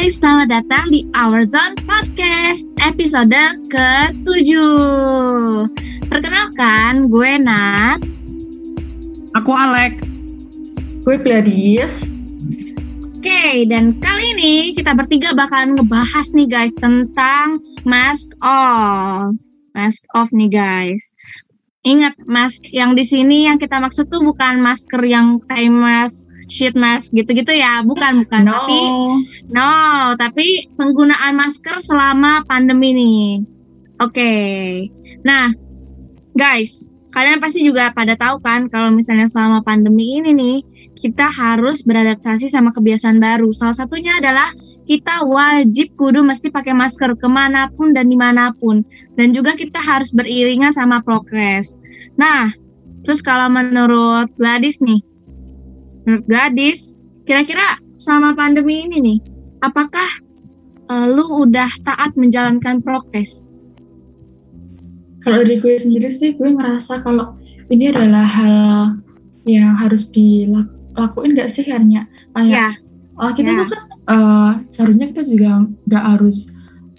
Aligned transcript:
guys, 0.00 0.16
selamat 0.16 0.48
datang 0.48 0.88
di 0.88 1.04
Our 1.12 1.44
Zone 1.44 1.76
Podcast 1.84 2.64
episode 2.80 3.36
ke-7 3.68 4.48
Perkenalkan, 6.08 7.12
gue 7.12 7.36
Nat. 7.36 8.00
Aku 9.36 9.52
Alek. 9.52 10.00
Gue 11.04 11.20
Gladys. 11.20 12.08
Oke, 13.20 13.68
dan 13.68 13.92
kali 14.00 14.40
ini 14.40 14.72
kita 14.72 14.96
bertiga 14.96 15.36
bakalan 15.36 15.76
ngebahas 15.76 16.32
nih 16.32 16.48
guys 16.48 16.72
tentang 16.80 17.60
mask 17.84 18.32
off. 18.40 19.36
Mask 19.76 20.00
off 20.16 20.32
nih 20.32 20.48
guys. 20.48 21.12
Ingat, 21.84 22.16
mask 22.24 22.72
yang 22.72 22.96
di 22.96 23.04
sini 23.04 23.52
yang 23.52 23.60
kita 23.60 23.76
maksud 23.76 24.08
tuh 24.08 24.24
bukan 24.24 24.64
masker 24.64 25.04
yang 25.04 25.44
kayak 25.44 25.68
mask 25.68 26.29
mask 26.74 27.14
gitu-gitu 27.14 27.54
ya, 27.54 27.80
bukan 27.86 28.26
bukan. 28.26 28.42
No. 28.44 28.52
Tapi 28.52 28.78
no, 29.54 29.72
tapi 30.18 30.46
penggunaan 30.74 31.38
masker 31.38 31.78
selama 31.78 32.44
pandemi 32.44 32.90
nih. 32.92 33.26
Oke. 34.00 34.32
Nah, 35.22 35.52
guys, 36.32 36.90
kalian 37.12 37.42
pasti 37.42 37.60
juga 37.66 37.90
pada 37.92 38.14
tahu 38.14 38.40
kan 38.40 38.70
kalau 38.70 38.94
misalnya 38.94 39.26
selama 39.26 39.60
pandemi 39.66 40.18
ini 40.18 40.30
nih 40.32 40.58
kita 41.00 41.26
harus 41.28 41.82
beradaptasi 41.82 42.48
sama 42.48 42.70
kebiasaan 42.72 43.18
baru. 43.18 43.50
Salah 43.52 43.76
satunya 43.76 44.16
adalah 44.20 44.52
kita 44.90 45.22
wajib 45.22 45.94
kudu 45.94 46.24
mesti 46.26 46.50
pakai 46.50 46.74
masker 46.74 47.14
ke 47.14 47.28
mana 47.30 47.70
pun 47.72 47.94
dan 47.94 48.10
di 48.10 48.16
mana 48.18 48.52
pun. 48.56 48.82
Dan 49.14 49.30
juga 49.30 49.54
kita 49.54 49.78
harus 49.78 50.10
beriringan 50.10 50.74
sama 50.74 51.00
progres. 51.00 51.78
Nah, 52.18 52.50
terus 53.06 53.22
kalau 53.22 53.48
menurut 53.48 54.28
Gladys 54.34 54.82
nih, 54.82 55.00
menurut 56.10 56.26
Gladys, 56.26 56.98
kira-kira 57.22 57.78
selama 57.94 58.34
pandemi 58.34 58.82
ini 58.82 58.98
nih, 58.98 59.18
apakah 59.62 60.10
eh, 60.90 61.06
lu 61.06 61.46
udah 61.46 61.70
taat 61.86 62.18
menjalankan 62.18 62.82
prokes? 62.82 63.46
Kalau 65.22 65.46
dari 65.46 65.62
gue 65.62 65.78
sendiri 65.78 66.10
sih 66.10 66.34
gue 66.34 66.50
ngerasa 66.50 67.06
kalau 67.06 67.38
ini 67.70 67.94
adalah 67.94 68.26
hal 68.26 68.56
yang 69.46 69.78
harus 69.78 70.10
dilakuin 70.10 71.38
gak 71.38 71.46
sih 71.46 71.62
Karnya? 71.62 72.10
Kayak 72.34 72.50
Ya, 72.50 72.68
oh, 73.14 73.30
kita 73.30 73.54
ya. 73.54 73.58
tuh 73.62 73.66
kan 73.70 73.82
eh, 74.10 74.52
seharusnya 74.66 75.06
kita 75.14 75.22
juga 75.22 75.70
gak 75.86 76.04
harus 76.18 76.50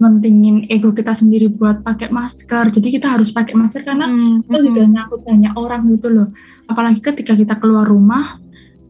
mentingin 0.02 0.66
ego 0.66 0.90
kita 0.98 1.14
sendiri 1.14 1.46
buat 1.46 1.86
pakai 1.86 2.10
masker. 2.10 2.74
Jadi 2.74 2.88
kita 2.90 3.06
harus 3.14 3.30
pakai 3.30 3.54
masker 3.54 3.86
karena 3.86 4.10
Hmm, 4.10 4.42
kita 4.50 4.58
hmm, 4.58 4.66
juga 4.66 4.82
nyangkut 4.90 5.22
banyak 5.22 5.54
orang 5.54 5.82
gitu 5.94 6.08
loh. 6.10 6.28
Apalagi 6.66 7.00
ketika 7.06 7.38
kita 7.38 7.62
keluar 7.62 7.86
rumah, 7.86 8.41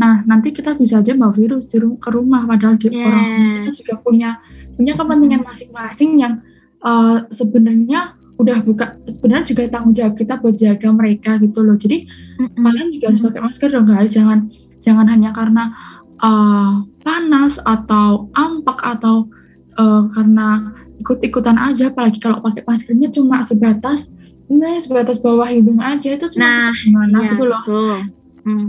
nah 0.02 0.26
nanti 0.26 0.50
kita 0.50 0.74
bisa 0.74 0.98
aja 0.98 1.14
bawa 1.14 1.30
virus 1.32 1.70
di 1.70 1.78
ru- 1.78 2.02
ke 2.02 2.10
rumah 2.10 2.50
padahal 2.50 2.74
di 2.76 2.90
orang 2.90 3.22
kita 3.30 3.70
Yes. 3.70 3.78
juga 3.86 3.96
punya 4.02 4.30
punya 4.74 4.98
kepentingan 4.98 5.46
masing-masing 5.46 6.18
yang 6.18 6.34
eh, 6.82 7.18
sebenarnya 7.30 8.18
udah 8.42 8.58
buka 8.66 8.98
sebenarnya 9.06 9.46
juga 9.46 9.62
tanggung 9.70 9.94
jawab 9.94 10.18
kita 10.18 10.42
buat 10.42 10.58
jaga 10.58 10.90
mereka 10.90 11.38
gitu 11.38 11.62
loh. 11.62 11.78
Jadi 11.78 12.10
mm-mm. 12.42 12.58
kalian 12.58 12.90
juga 12.90 13.14
harus 13.14 13.22
pakai 13.22 13.42
masker 13.46 13.70
dong 13.70 13.86
guys. 13.86 14.10
Jangan 14.10 14.50
jangan 14.82 15.06
hanya 15.06 15.30
karena 15.30 15.70
eh, 16.18 16.74
panas 17.06 17.62
atau 17.62 18.34
ampak 18.34 18.82
atau 18.82 19.30
eh, 19.78 20.04
karena 20.18 20.74
ikut-ikutan 20.98 21.58
aja 21.58 21.90
apalagi 21.90 22.18
kalau 22.18 22.42
pakai 22.42 22.66
maskernya 22.66 23.10
cuma 23.10 23.42
sebatas 23.42 24.10
nah 24.52 24.76
sebatas 24.78 25.18
bawah 25.18 25.48
hidung 25.48 25.80
aja 25.80 26.12
itu 26.12 26.28
cuma 26.36 26.44
Nah, 26.44 26.76
gimana 26.76 27.18
Iya, 27.18 27.30
gitu 27.32 27.44
loh 27.48 27.62
betul. 27.64 27.98
Hmm. 28.42 28.66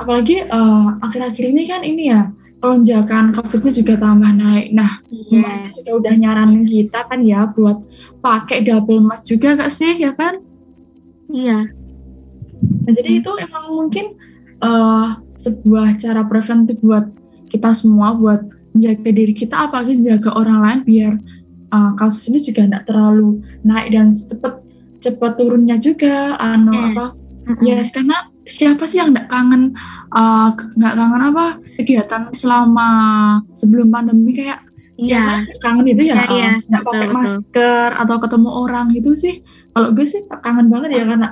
Apalagi 0.00 0.42
eh, 0.42 0.86
akhir-akhir 1.04 1.44
ini 1.46 1.62
kan 1.64 1.84
ini 1.84 2.08
ya 2.08 2.32
lonjakan 2.60 3.32
covidnya 3.32 3.72
juga 3.72 3.94
tambah 3.96 4.32
naik 4.32 4.72
nah 4.72 5.00
Yes. 5.08 5.80
kita 5.80 5.90
udah 5.96 6.12
nyaranin 6.16 6.64
kita 6.64 7.00
kan 7.06 7.20
ya 7.22 7.48
buat 7.48 7.80
pakai 8.20 8.60
double 8.60 9.00
mask 9.00 9.28
juga 9.28 9.56
gak 9.56 9.70
sih 9.70 9.96
ya 9.96 10.12
kan 10.12 10.40
Iya. 11.30 11.70
Nah, 12.60 12.92
jadi 12.92 13.22
itu 13.22 13.30
emang 13.38 13.64
mungkin 13.70 14.18
eh, 14.58 15.08
sebuah 15.36 15.94
cara 15.96 16.26
preventif 16.26 16.76
buat 16.82 17.06
kita 17.48 17.70
semua 17.72 18.12
buat 18.12 18.42
menjaga 18.74 19.10
diri 19.10 19.30
kita 19.30 19.70
apalagi 19.70 19.96
menjaga 19.96 20.34
orang 20.34 20.58
lain 20.60 20.80
biar 20.82 21.12
eh, 21.70 21.92
kasus 21.96 22.28
ini 22.28 22.42
juga 22.42 22.66
tidak 22.66 22.84
terlalu 22.84 23.40
naik 23.62 23.94
dan 23.94 24.10
cepet 24.10 24.54
cepet 25.00 25.32
turunnya 25.38 25.78
juga 25.78 26.34
anu 26.36 26.74
apa 26.74 27.06
Yes. 27.06 27.32
Mm-mm. 27.46 27.62
yes 27.64 27.88
karena 27.88 28.16
siapa 28.44 28.84
sih 28.84 28.98
yang 28.98 29.14
nggak 29.14 29.30
kangen 29.30 29.72
eh, 30.10 30.48
nggak 30.76 30.94
kangen 30.94 31.22
apa 31.30 31.46
kegiatan 31.76 32.22
selama 32.32 32.88
sebelum 33.52 33.88
pandemi 33.88 34.34
kayak 34.34 34.66
Iya. 35.00 35.16
ya 35.48 35.56
kangen 35.64 35.88
itu 35.88 36.12
ya 36.12 36.28
eh, 36.28 36.60
nggak 36.60 36.84
Betul, 36.84 36.92
pakai 36.92 37.06
betul. 37.08 37.16
masker 37.16 37.90
atau 37.96 38.16
ketemu 38.20 38.50
orang 38.52 38.86
gitu 38.92 39.10
sih 39.16 39.40
kalau 39.72 39.96
gue 39.96 40.04
sih 40.04 40.20
kangen 40.28 40.68
banget 40.68 41.00
ya 41.00 41.04
karena 41.08 41.28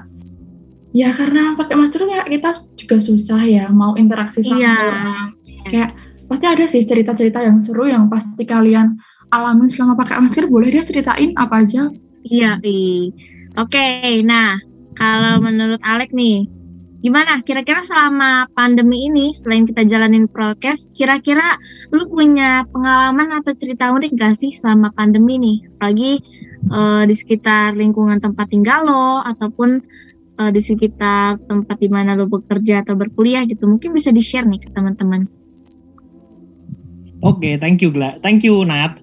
ya 0.97 1.13
karena 1.13 1.53
pakai 1.53 1.77
masker 1.77 2.01
kayak 2.01 2.27
kita 2.33 2.51
juga 2.81 2.97
susah 2.97 3.41
ya 3.45 3.69
mau 3.69 3.93
interaksi 3.93 4.41
sama 4.41 4.57
Iya. 4.57 4.73
orang 4.73 5.27
Yes. 5.45 5.69
kayak 5.69 5.91
pasti 6.25 6.47
ada 6.49 6.65
sih 6.65 6.81
cerita-cerita 6.81 7.45
yang 7.45 7.61
seru 7.61 7.85
yang 7.85 8.09
pasti 8.09 8.49
kalian 8.49 8.97
alamin 9.29 9.69
selama 9.69 10.01
pakai 10.01 10.17
masker 10.17 10.49
boleh 10.49 10.73
dia 10.73 10.81
ceritain 10.81 11.37
apa 11.37 11.61
aja 11.61 11.93
Iya. 12.25 12.61
Oke, 13.57 13.89
nah 14.23 14.57
kalau 14.93 15.41
menurut 15.41 15.79
Alek 15.81 16.11
nih, 16.11 16.45
gimana? 16.99 17.41
Kira-kira 17.47 17.81
selama 17.83 18.51
pandemi 18.53 19.07
ini, 19.07 19.31
selain 19.31 19.65
kita 19.65 19.87
jalanin 19.87 20.27
prokes, 20.27 20.91
kira-kira 20.95 21.57
lu 21.95 22.11
punya 22.11 22.67
pengalaman 22.69 23.39
atau 23.39 23.55
cerita 23.55 23.95
unik 23.95 24.13
gak 24.19 24.35
sih 24.35 24.51
selama 24.51 24.91
pandemi 24.95 25.39
nih? 25.39 25.59
Apalagi 25.79 26.13
eh, 26.69 27.03
di 27.07 27.15
sekitar 27.15 27.79
lingkungan 27.79 28.19
tempat 28.19 28.47
tinggal 28.51 28.87
lo, 28.87 29.23
ataupun 29.23 29.79
eh, 30.39 30.51
di 30.51 30.61
sekitar 30.63 31.39
tempat 31.47 31.77
di 31.79 31.89
mana 31.91 32.19
lo 32.19 32.27
bekerja 32.27 32.83
atau 32.83 32.99
berkuliah 32.99 33.47
gitu. 33.47 33.71
Mungkin 33.71 33.95
bisa 33.95 34.11
di-share 34.11 34.47
nih 34.47 34.61
ke 34.67 34.69
teman-teman. 34.75 35.31
Oke, 37.19 37.59
thank 37.59 37.83
you 37.83 37.91
Gla. 37.91 38.19
Thank 38.23 38.47
you 38.47 38.63
Nat. 38.63 39.03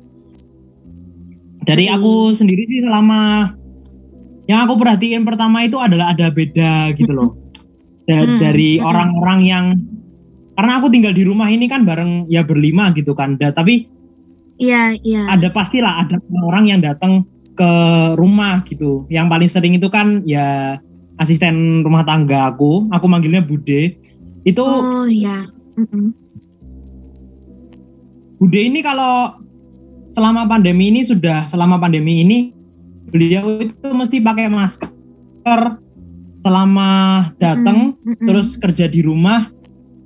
Dari 1.65 1.89
Hmm. 1.89 1.99
aku 1.99 2.31
sendiri 2.31 2.63
sih 2.69 2.85
selama 2.85 3.51
yang 4.45 4.63
aku 4.69 4.77
perhatiin 4.77 5.25
pertama 5.25 5.65
itu 5.65 5.81
adalah 5.81 6.13
ada 6.13 6.29
beda 6.29 6.93
gitu 6.93 7.11
loh. 7.11 7.31
Da- 8.05 8.21
Hmm. 8.21 8.37
Dari 8.37 8.77
Hmm. 8.77 8.85
orang-orang 8.85 9.39
yang 9.41 9.65
karena 10.55 10.79
aku 10.79 10.87
tinggal 10.87 11.11
di 11.11 11.25
rumah 11.25 11.49
ini 11.49 11.65
kan 11.65 11.83
bareng 11.83 12.29
ya 12.29 12.45
berlima 12.45 12.93
gitu 12.93 13.11
kan. 13.11 13.35
Da- 13.35 13.51
tapi 13.51 13.89
Iya, 14.55 14.95
iya. 15.03 15.27
ada 15.27 15.51
pastilah 15.51 16.05
ada 16.05 16.15
orang 16.39 16.69
yang 16.69 16.79
datang 16.79 17.25
ke 17.51 17.71
rumah 18.15 18.63
gitu. 18.63 19.03
Yang 19.09 19.27
paling 19.27 19.49
sering 19.49 19.73
itu 19.75 19.87
kan 19.89 20.23
ya 20.23 20.79
asisten 21.17 21.83
rumah 21.83 22.07
tangga 22.07 22.53
aku. 22.53 22.87
Aku 22.87 23.05
manggilnya 23.09 23.43
Bude. 23.43 23.99
Itu 24.43 24.63
Oh, 24.63 25.07
iya. 25.09 25.49
Mm-mm. 25.75 26.13
Bude 28.35 28.59
ini 28.59 28.79
kalau 28.79 29.39
selama 30.11 30.45
pandemi 30.45 30.91
ini 30.91 31.03
sudah 31.03 31.47
selama 31.47 31.75
pandemi 31.75 32.23
ini 32.23 32.51
beliau 33.09 33.59
itu 33.59 33.87
mesti 33.91 34.19
pakai 34.19 34.47
masker 34.47 35.61
selama 36.45 36.91
datang 37.41 37.97
Mm-mm. 38.05 38.21
terus 38.21 38.53
kerja 38.61 38.85
di 38.85 39.01
rumah 39.01 39.49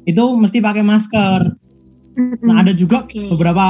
itu 0.07 0.23
mesti 0.39 0.63
pakai 0.63 0.79
masker. 0.88 1.51
Mm-mm. 2.16 2.47
Nah 2.47 2.63
ada 2.63 2.72
juga 2.72 3.03
Oke. 3.03 3.27
beberapa 3.27 3.67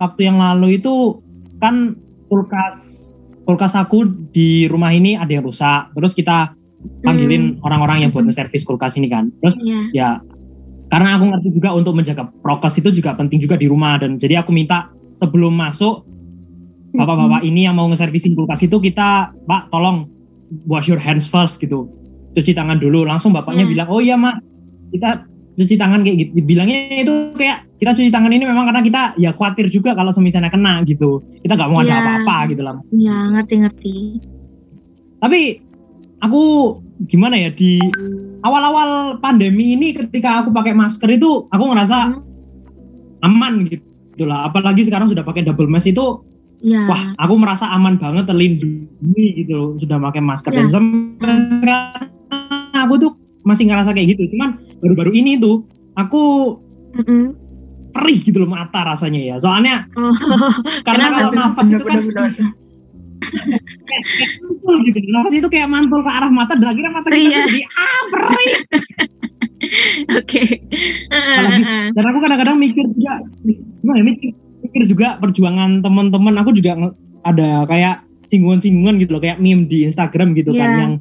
waktu 0.00 0.20
yang 0.24 0.40
lalu 0.40 0.80
itu 0.80 1.20
kan 1.60 1.92
kulkas 2.32 3.06
kulkas 3.44 3.76
aku 3.76 4.08
di 4.32 4.64
rumah 4.72 4.88
ini 4.96 5.20
ada 5.20 5.28
yang 5.28 5.44
rusak. 5.44 5.92
Terus 5.92 6.16
kita 6.16 6.56
panggilin 7.04 7.60
orang-orang 7.60 8.08
yang 8.08 8.10
buat 8.10 8.24
nge-service 8.24 8.64
kulkas 8.64 8.96
ini 8.96 9.12
kan. 9.12 9.28
Terus 9.44 9.60
Iya. 9.60 9.80
ya 9.92 10.10
karena 10.88 11.20
aku 11.20 11.24
ngerti 11.28 11.48
juga 11.60 11.76
untuk 11.76 11.92
menjaga 11.92 12.28
prokes 12.40 12.80
itu 12.80 12.88
juga 12.88 13.12
penting 13.16 13.40
juga 13.40 13.60
di 13.60 13.68
rumah 13.68 14.00
dan 14.00 14.16
jadi 14.16 14.40
aku 14.44 14.52
minta 14.52 14.92
sebelum 15.16 15.52
masuk 15.56 16.04
bapak-bapak 16.92 17.48
ini 17.48 17.64
yang 17.64 17.76
mau 17.76 17.88
nge-servicing 17.88 18.36
kulkas 18.36 18.60
itu 18.64 18.76
kita 18.76 19.32
pak 19.48 19.72
tolong 19.72 20.11
wash 20.64 20.86
your 20.86 20.98
hands 20.98 21.24
first 21.24 21.56
gitu 21.56 21.88
cuci 22.32 22.52
tangan 22.52 22.76
dulu 22.76 23.04
langsung 23.04 23.30
bapaknya 23.30 23.64
Iya. 23.64 23.70
bilang 23.70 23.88
oh 23.88 24.00
iya 24.00 24.16
mas 24.16 24.40
kita 24.88 25.24
cuci 25.52 25.74
tangan 25.76 26.00
kayak 26.00 26.16
gitu 26.16 26.30
bilangnya 26.42 26.78
itu 26.98 27.12
kayak 27.34 27.68
kita 27.76 27.92
cuci 27.92 28.08
tangan 28.08 28.32
ini 28.32 28.44
memang 28.44 28.64
karena 28.64 28.80
kita 28.80 29.02
ya 29.16 29.30
khawatir 29.30 29.68
juga 29.68 29.92
kalau 29.92 30.08
semisalnya 30.08 30.48
kena 30.48 30.80
gitu 30.82 31.20
kita 31.40 31.52
nggak 31.52 31.68
mau 31.68 31.80
ada 31.80 31.88
Iya. 31.88 31.98
apa-apa 32.00 32.36
gitu 32.48 32.62
lah 32.62 32.74
Iya, 32.88 33.16
ngerti-ngerti. 33.32 33.96
tapi 35.18 35.60
aku 36.18 36.42
gimana 37.04 37.36
ya 37.36 37.50
di 37.50 37.82
awal-awal 38.40 39.18
pandemi 39.18 39.74
ini 39.74 39.92
ketika 39.92 40.40
aku 40.40 40.50
pakai 40.50 40.72
masker 40.72 41.08
itu 41.12 41.46
aku 41.46 41.64
ngerasa 41.68 41.98
Hmm. 42.10 42.22
aman 43.22 43.66
gitu 43.66 44.24
lah 44.24 44.46
apalagi 44.46 44.82
sekarang 44.82 45.06
sudah 45.06 45.22
pakai 45.22 45.42
double 45.42 45.66
mask 45.66 45.86
itu 45.86 46.02
Iya. 46.62 46.80
wah 46.86 47.02
aku 47.18 47.34
merasa 47.36 47.64
aman 47.68 47.96
banget 47.96 48.24
terlindungi 48.24 49.26
gitu 49.36 49.52
loh, 49.52 49.68
sudah 49.74 49.96
pakai 50.00 50.20
masker 50.20 50.48
Ya. 50.48 50.56
dan 50.56 50.66
sampai 50.70 51.34
sekarang 51.58 52.08
aku 52.78 52.94
tuh 52.98 53.10
masih 53.42 53.66
ngerasa 53.66 53.90
kayak 53.90 54.14
gitu 54.14 54.30
cuman 54.30 54.54
baru-baru 54.78 55.10
ini 55.12 55.34
tuh 55.36 55.66
aku 55.92 56.54
Mm-mm. 56.94 57.34
perih 57.90 58.18
gitu 58.20 58.36
loh 58.38 58.48
mata 58.48 58.84
rasanya 58.84 59.18
ya. 59.18 59.34
Soalnya 59.36 59.88
Oh, 59.92 60.12
karena 60.86 61.04
kalau 61.10 61.30
nafas 61.32 61.66
itu 61.68 61.82
kan 61.82 61.98
mantul 62.00 62.48
gitu. 64.82 64.98
Nafas 65.08 65.32
itu 65.34 65.46
kayak 65.46 65.66
mantul 65.66 66.00
ke 66.00 66.08
arah 66.08 66.28
mata 66.28 66.52
dan 66.54 66.70
akhirnya 66.70 66.90
mata 66.90 67.06
kita 67.08 67.18
Iya. 67.18 67.38
jadi 67.44 67.60
ah 67.68 68.00
perih. 68.08 68.52
Oke. 70.18 70.42
Apalagi- 71.08 71.64
Dan 71.96 72.02
aku 72.04 72.18
kadang-kadang 72.20 72.56
mikir 72.56 72.84
juga 72.88 73.12
gimana 73.42 73.96
ya, 73.96 74.02
mikir, 74.04 74.28
mikir 74.72 74.88
juga 74.88 75.20
perjuangan 75.20 75.84
teman-teman. 75.84 76.34
Aku 76.40 76.56
juga 76.56 76.72
ada 77.22 77.68
kayak 77.68 78.02
singgungan-singgungan 78.26 78.96
gitu 78.96 79.12
loh 79.12 79.20
kayak 79.20 79.36
meme 79.38 79.68
di 79.68 79.84
Instagram 79.84 80.32
gitu 80.32 80.56
kan 80.56 80.68
Iya. 80.72 80.80
yang 80.80 80.92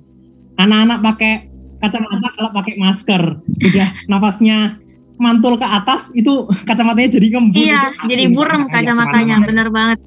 anak-anak 0.60 1.00
pakai 1.00 1.34
kacamata 1.80 2.28
kalau 2.36 2.52
pakai 2.52 2.74
masker 2.76 3.22
udah 3.40 3.88
nafasnya 4.06 4.76
mantul 5.16 5.56
ke 5.56 5.64
atas 5.64 6.12
itu 6.12 6.44
kacamatanya 6.68 7.10
jadi 7.16 7.28
ngembun 7.32 7.56
Iya, 7.64 7.82
Itu 7.96 8.06
jadi 8.12 8.24
burem 8.36 8.68
kacamatanya, 8.68 9.36
bener 9.48 9.72
banget. 9.72 10.00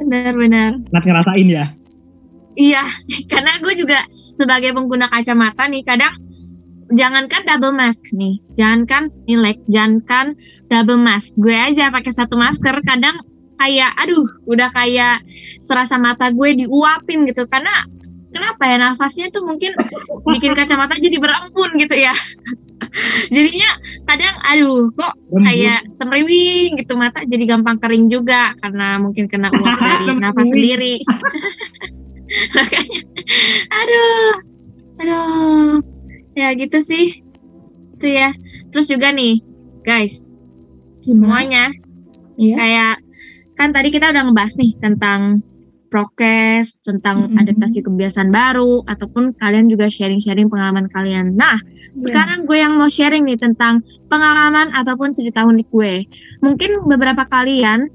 Bener-bener. 0.00 0.80
Nat 0.88 1.04
ngerasain 1.04 1.48
ya 1.50 1.66
Iya, 2.54 2.86
karena 3.32 3.58
gue 3.58 3.74
juga 3.74 4.06
sebagai 4.30 4.70
pengguna 4.70 5.10
kacamata 5.10 5.66
nih 5.66 5.82
kadang 5.82 6.14
jangankan 6.90 7.42
double 7.46 7.74
mask 7.74 8.10
nih, 8.10 8.42
jangankan 8.58 9.14
nilek, 9.26 9.62
jangankan 9.70 10.34
double 10.66 10.98
mask. 10.98 11.34
Gue 11.38 11.54
aja 11.54 11.90
pakai 11.94 12.12
satu 12.12 12.34
masker. 12.34 12.82
Kadang 12.82 13.22
kayak 13.58 13.94
aduh, 14.00 14.26
udah 14.48 14.68
kayak 14.74 15.22
serasa 15.62 15.96
mata 15.96 16.34
gue 16.34 16.66
diuapin 16.66 17.26
gitu. 17.30 17.46
Karena 17.46 17.86
kenapa 18.30 18.62
ya 18.66 18.76
nafasnya 18.78 19.30
tuh 19.30 19.46
mungkin 19.46 19.74
bikin 20.34 20.54
kacamata 20.54 20.98
jadi 20.98 21.18
berembun 21.18 21.70
gitu 21.78 21.94
ya. 21.94 22.14
Jadinya 23.34 23.70
kadang 24.08 24.34
aduh 24.42 24.90
kok 24.90 25.14
kayak 25.46 25.86
semriwing 25.86 26.74
gitu. 26.80 26.98
Mata 26.98 27.22
jadi 27.22 27.44
gampang 27.46 27.78
kering 27.78 28.10
juga 28.10 28.50
karena 28.58 28.98
mungkin 28.98 29.30
kena 29.30 29.52
uap 29.52 29.78
dari 29.88 30.06
nafas 30.18 30.46
sendiri. 30.50 30.96
Makanya 32.56 33.00
aduh 33.74 34.34
aduh 35.00 35.99
ya 36.34 36.54
gitu 36.54 36.78
sih 36.80 37.22
itu 37.96 38.06
ya 38.06 38.30
terus 38.70 38.86
juga 38.86 39.10
nih 39.10 39.42
guys 39.82 40.30
Gimana? 41.02 41.14
semuanya 41.16 41.64
Iya. 42.40 42.56
kayak 42.56 42.94
kan 43.52 43.68
tadi 43.70 43.92
kita 43.92 44.08
udah 44.08 44.24
ngebahas 44.24 44.56
nih 44.56 44.72
tentang 44.80 45.44
prokes 45.90 46.80
tentang 46.80 47.28
Mm-mm. 47.28 47.36
adaptasi 47.36 47.84
kebiasaan 47.84 48.32
baru 48.32 48.80
ataupun 48.88 49.36
kalian 49.36 49.68
juga 49.68 49.90
sharing-sharing 49.90 50.48
pengalaman 50.48 50.88
kalian 50.88 51.36
nah 51.36 51.60
Iya. 51.90 52.00
sekarang 52.08 52.46
gue 52.46 52.56
yang 52.56 52.78
mau 52.78 52.88
sharing 52.88 53.26
nih 53.26 53.36
tentang 53.36 53.82
pengalaman 54.06 54.70
ataupun 54.74 55.10
cerita 55.10 55.42
unik 55.42 55.68
gue. 55.70 56.06
Mungkin 56.42 56.86
beberapa 56.86 57.26
kalian, 57.26 57.86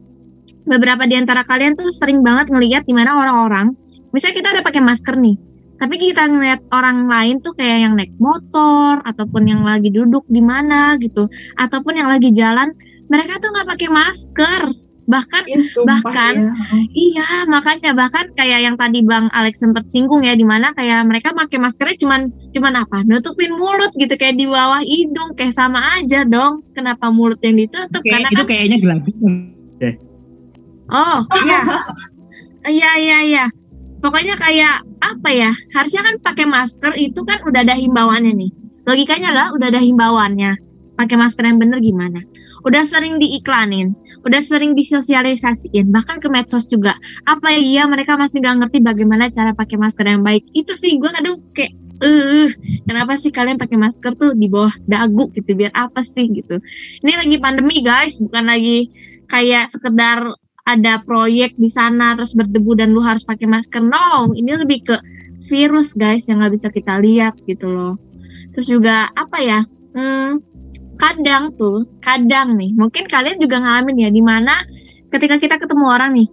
beberapa 0.64 1.04
di 1.04 1.16
antara 1.16 1.44
kalian 1.44 1.76
tuh 1.76 1.92
sering 1.92 2.20
banget 2.20 2.52
ngelihat 2.52 2.84
di 2.84 2.92
mana 2.92 3.16
orang-orang, 3.16 3.72
misalnya 4.12 4.36
kita 4.36 4.48
udah 4.56 4.64
pakai 4.64 4.82
masker 4.84 5.16
nih, 5.16 5.36
tapi 5.76 5.96
kita 6.00 6.28
ngeliat 6.32 6.62
orang 6.72 7.08
lain 7.08 7.44
tuh 7.44 7.52
kayak 7.56 7.88
yang 7.88 7.94
naik 8.00 8.14
motor 8.18 9.04
ataupun 9.04 9.44
yang 9.48 9.62
lagi 9.64 9.92
duduk 9.92 10.24
di 10.32 10.40
mana 10.40 10.96
gitu, 11.00 11.28
ataupun 11.60 12.00
yang 12.00 12.08
lagi 12.08 12.32
jalan, 12.32 12.72
mereka 13.12 13.40
tuh 13.44 13.52
nggak 13.52 13.68
pakai 13.76 13.90
masker. 13.92 14.62
Bahkan 15.06 15.44
sumpah 15.70 16.02
Bahkan, 16.02 16.34
ya. 16.42 16.54
Iya, 16.90 17.30
makanya 17.46 17.94
bahkan 17.94 18.26
kayak 18.34 18.66
yang 18.66 18.74
tadi 18.74 19.06
Bang 19.06 19.30
Alex 19.30 19.62
sempat 19.62 19.86
singgung 19.86 20.26
ya 20.26 20.34
di 20.34 20.42
mana 20.42 20.74
kayak 20.74 21.06
mereka 21.06 21.30
pakai 21.30 21.62
maskernya 21.62 22.02
cuman 22.02 22.34
cuman 22.50 22.74
apa? 22.82 23.06
Nutupin 23.06 23.54
mulut 23.54 23.94
gitu 23.94 24.18
kayak 24.18 24.34
di 24.42 24.50
bawah 24.50 24.82
hidung 24.82 25.38
kayak 25.38 25.54
sama 25.54 26.02
aja 26.02 26.26
dong. 26.26 26.66
Kenapa 26.74 27.14
mulut 27.14 27.38
yang 27.46 27.54
ditutup? 27.54 28.02
Kayak 28.02 28.26
Karena 28.26 28.30
itu 28.34 28.42
kan 28.42 28.46
kayaknya 28.50 28.78
gratisan 28.82 29.34
oh, 30.90 31.20
iya. 31.46 31.62
Iya, 32.66 32.92
iya, 32.98 33.18
iya. 33.22 33.46
Pokoknya 34.02 34.34
kayak 34.42 34.82
apa 35.02 35.30
ya? 35.32 35.52
Harusnya 35.74 36.02
kan 36.04 36.16
pakai 36.22 36.46
masker 36.48 36.94
itu 37.00 37.22
kan 37.28 37.44
udah 37.44 37.62
ada 37.66 37.76
himbauannya 37.76 38.34
nih. 38.36 38.52
Logikanya 38.86 39.32
lah 39.34 39.48
udah 39.56 39.68
ada 39.74 39.82
himbauannya. 39.82 40.52
Pakai 40.96 41.20
masker 41.20 41.44
yang 41.44 41.60
bener 41.60 41.84
gimana? 41.84 42.24
Udah 42.64 42.82
sering 42.88 43.20
diiklanin, 43.22 43.94
udah 44.26 44.42
sering 44.42 44.74
disosialisasiin, 44.74 45.92
bahkan 45.94 46.18
ke 46.18 46.32
medsos 46.32 46.66
juga 46.66 46.98
apa 47.28 47.54
iya 47.54 47.86
mereka 47.86 48.18
masih 48.18 48.42
nggak 48.42 48.56
ngerti 48.66 48.78
bagaimana 48.82 49.30
cara 49.30 49.54
pakai 49.54 49.78
masker 49.78 50.08
yang 50.08 50.26
baik 50.26 50.50
itu 50.56 50.74
sih 50.74 50.98
gue 50.98 51.12
kadang 51.14 51.46
kayak 51.54 51.78
eh 52.02 52.52
kenapa 52.84 53.16
sih 53.16 53.32
kalian 53.32 53.56
pakai 53.56 53.78
masker 53.80 54.18
tuh 54.20 54.36
di 54.36 54.52
bawah 54.52 54.74
dagu 54.84 55.32
gitu 55.32 55.56
biar 55.56 55.72
apa 55.72 56.04
sih 56.04 56.28
gitu 56.28 56.60
ini 57.06 57.14
lagi 57.16 57.38
pandemi 57.40 57.80
guys 57.80 58.20
bukan 58.20 58.50
lagi 58.50 58.92
kayak 59.32 59.72
sekedar 59.72 60.36
ada 60.66 60.98
proyek 61.06 61.54
di 61.62 61.70
sana 61.70 62.18
terus 62.18 62.34
berdebu 62.34 62.74
dan 62.74 62.90
lu 62.90 63.00
harus 63.00 63.22
pakai 63.22 63.46
masker. 63.46 63.86
No 63.86 64.34
ini 64.34 64.50
lebih 64.58 64.82
ke 64.90 64.98
virus 65.46 65.94
guys 65.94 66.26
yang 66.26 66.42
nggak 66.42 66.54
bisa 66.58 66.68
kita 66.74 66.98
lihat 66.98 67.38
gitu 67.46 67.70
loh. 67.70 68.02
Terus 68.58 68.68
juga 68.68 69.14
apa 69.14 69.38
ya 69.46 69.62
hmm, 69.94 70.42
kadang 70.98 71.54
tuh 71.54 71.86
kadang 72.02 72.58
nih 72.58 72.74
mungkin 72.74 73.06
kalian 73.06 73.38
juga 73.38 73.62
ngalamin 73.62 74.08
ya 74.08 74.10
di 74.10 74.24
mana 74.26 74.66
ketika 75.14 75.38
kita 75.38 75.56
ketemu 75.62 75.86
orang 75.86 76.12
nih 76.18 76.28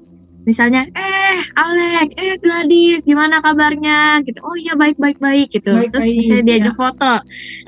misalnya 0.49 0.89
eh 0.97 1.39
Alek 1.55 2.17
eh 2.17 2.35
Gladys 2.41 3.05
gimana 3.05 3.45
kabarnya? 3.45 4.25
Gitu 4.25 4.41
oh 4.41 4.57
iya 4.57 4.73
baik 4.73 4.97
baik 4.97 5.21
baik 5.21 5.53
gitu. 5.53 5.77
Baik, 5.77 5.93
terus 5.93 6.09
baik, 6.09 6.19
misalnya 6.19 6.43
ya. 6.43 6.49
diajak 6.49 6.75
foto. 6.81 7.13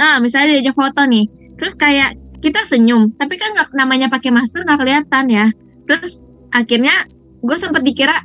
Nah 0.00 0.14
misalnya 0.24 0.48
diajak 0.56 0.74
foto 0.74 1.00
nih 1.04 1.28
terus 1.60 1.76
kayak 1.76 2.16
kita 2.40 2.60
senyum 2.64 3.12
tapi 3.14 3.36
kan 3.36 3.52
nggak 3.52 3.68
namanya 3.76 4.08
pakai 4.08 4.32
masker 4.32 4.64
nggak 4.64 4.80
kelihatan 4.80 5.24
ya. 5.28 5.46
Terus 5.84 6.32
akhirnya 6.54 7.10
gue 7.42 7.56
sempet 7.58 7.82
dikira 7.82 8.22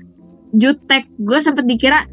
jutek. 0.54 1.10
Gue 1.18 1.42
sempet 1.42 1.66
dikira 1.66 2.06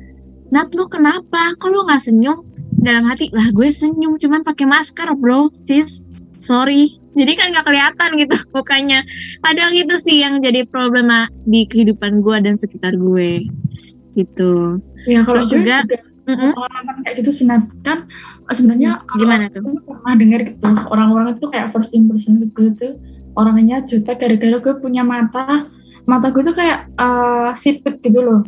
Nat 0.46 0.70
lu 0.78 0.86
kenapa? 0.86 1.52
Kok 1.58 1.68
lu 1.68 1.84
nggak 1.84 2.02
senyum? 2.02 2.46
Dalam 2.76 3.02
hati 3.06 3.28
lah 3.34 3.50
gue 3.50 3.66
senyum 3.66 4.16
cuman 4.16 4.40
pakai 4.40 4.64
masker 4.64 5.12
bro. 5.18 5.50
Sis 5.52 6.06
sorry. 6.40 6.96
Jadi 7.16 7.32
kan 7.34 7.50
nggak 7.52 7.66
kelihatan 7.66 8.10
gitu 8.16 8.36
mukanya. 8.56 9.02
Padahal 9.42 9.74
itu 9.74 9.96
sih 9.98 10.22
yang 10.24 10.38
jadi 10.40 10.64
problema 10.64 11.28
di 11.44 11.66
kehidupan 11.66 12.24
gue 12.24 12.36
dan 12.40 12.54
sekitar 12.56 12.94
gue. 12.94 13.46
Gitu. 14.14 14.80
Ya 15.06 15.22
kalau 15.22 15.44
Terus 15.44 15.50
juga- 15.52 15.82
juga, 15.86 15.98
pengalaman 16.26 17.06
kayak 17.06 17.22
gitu 17.22 17.31
sih 17.31 17.46
kan 17.86 18.10
sebenarnya 18.50 18.98
kalau 19.06 19.19
gimana 19.22 19.46
tuh? 19.46 19.62
pernah 19.62 20.14
dengar 20.19 20.41
gitu. 20.43 20.67
Orang-orang 20.91 21.38
itu 21.38 21.46
kayak 21.46 21.70
first 21.70 21.94
impression 21.94 22.43
gue 22.43 22.69
tuh 22.74 22.98
orangnya 23.38 23.84
jutek 23.86 24.19
gara-gara 24.19 24.58
gue 24.58 24.74
punya 24.82 25.06
mata 25.06 25.70
mata 26.06 26.31
gue 26.31 26.43
tuh 26.43 26.55
kayak 26.55 26.91
eh, 26.94 27.51
sipit 27.55 27.98
gitu 28.01 28.22
loh. 28.22 28.41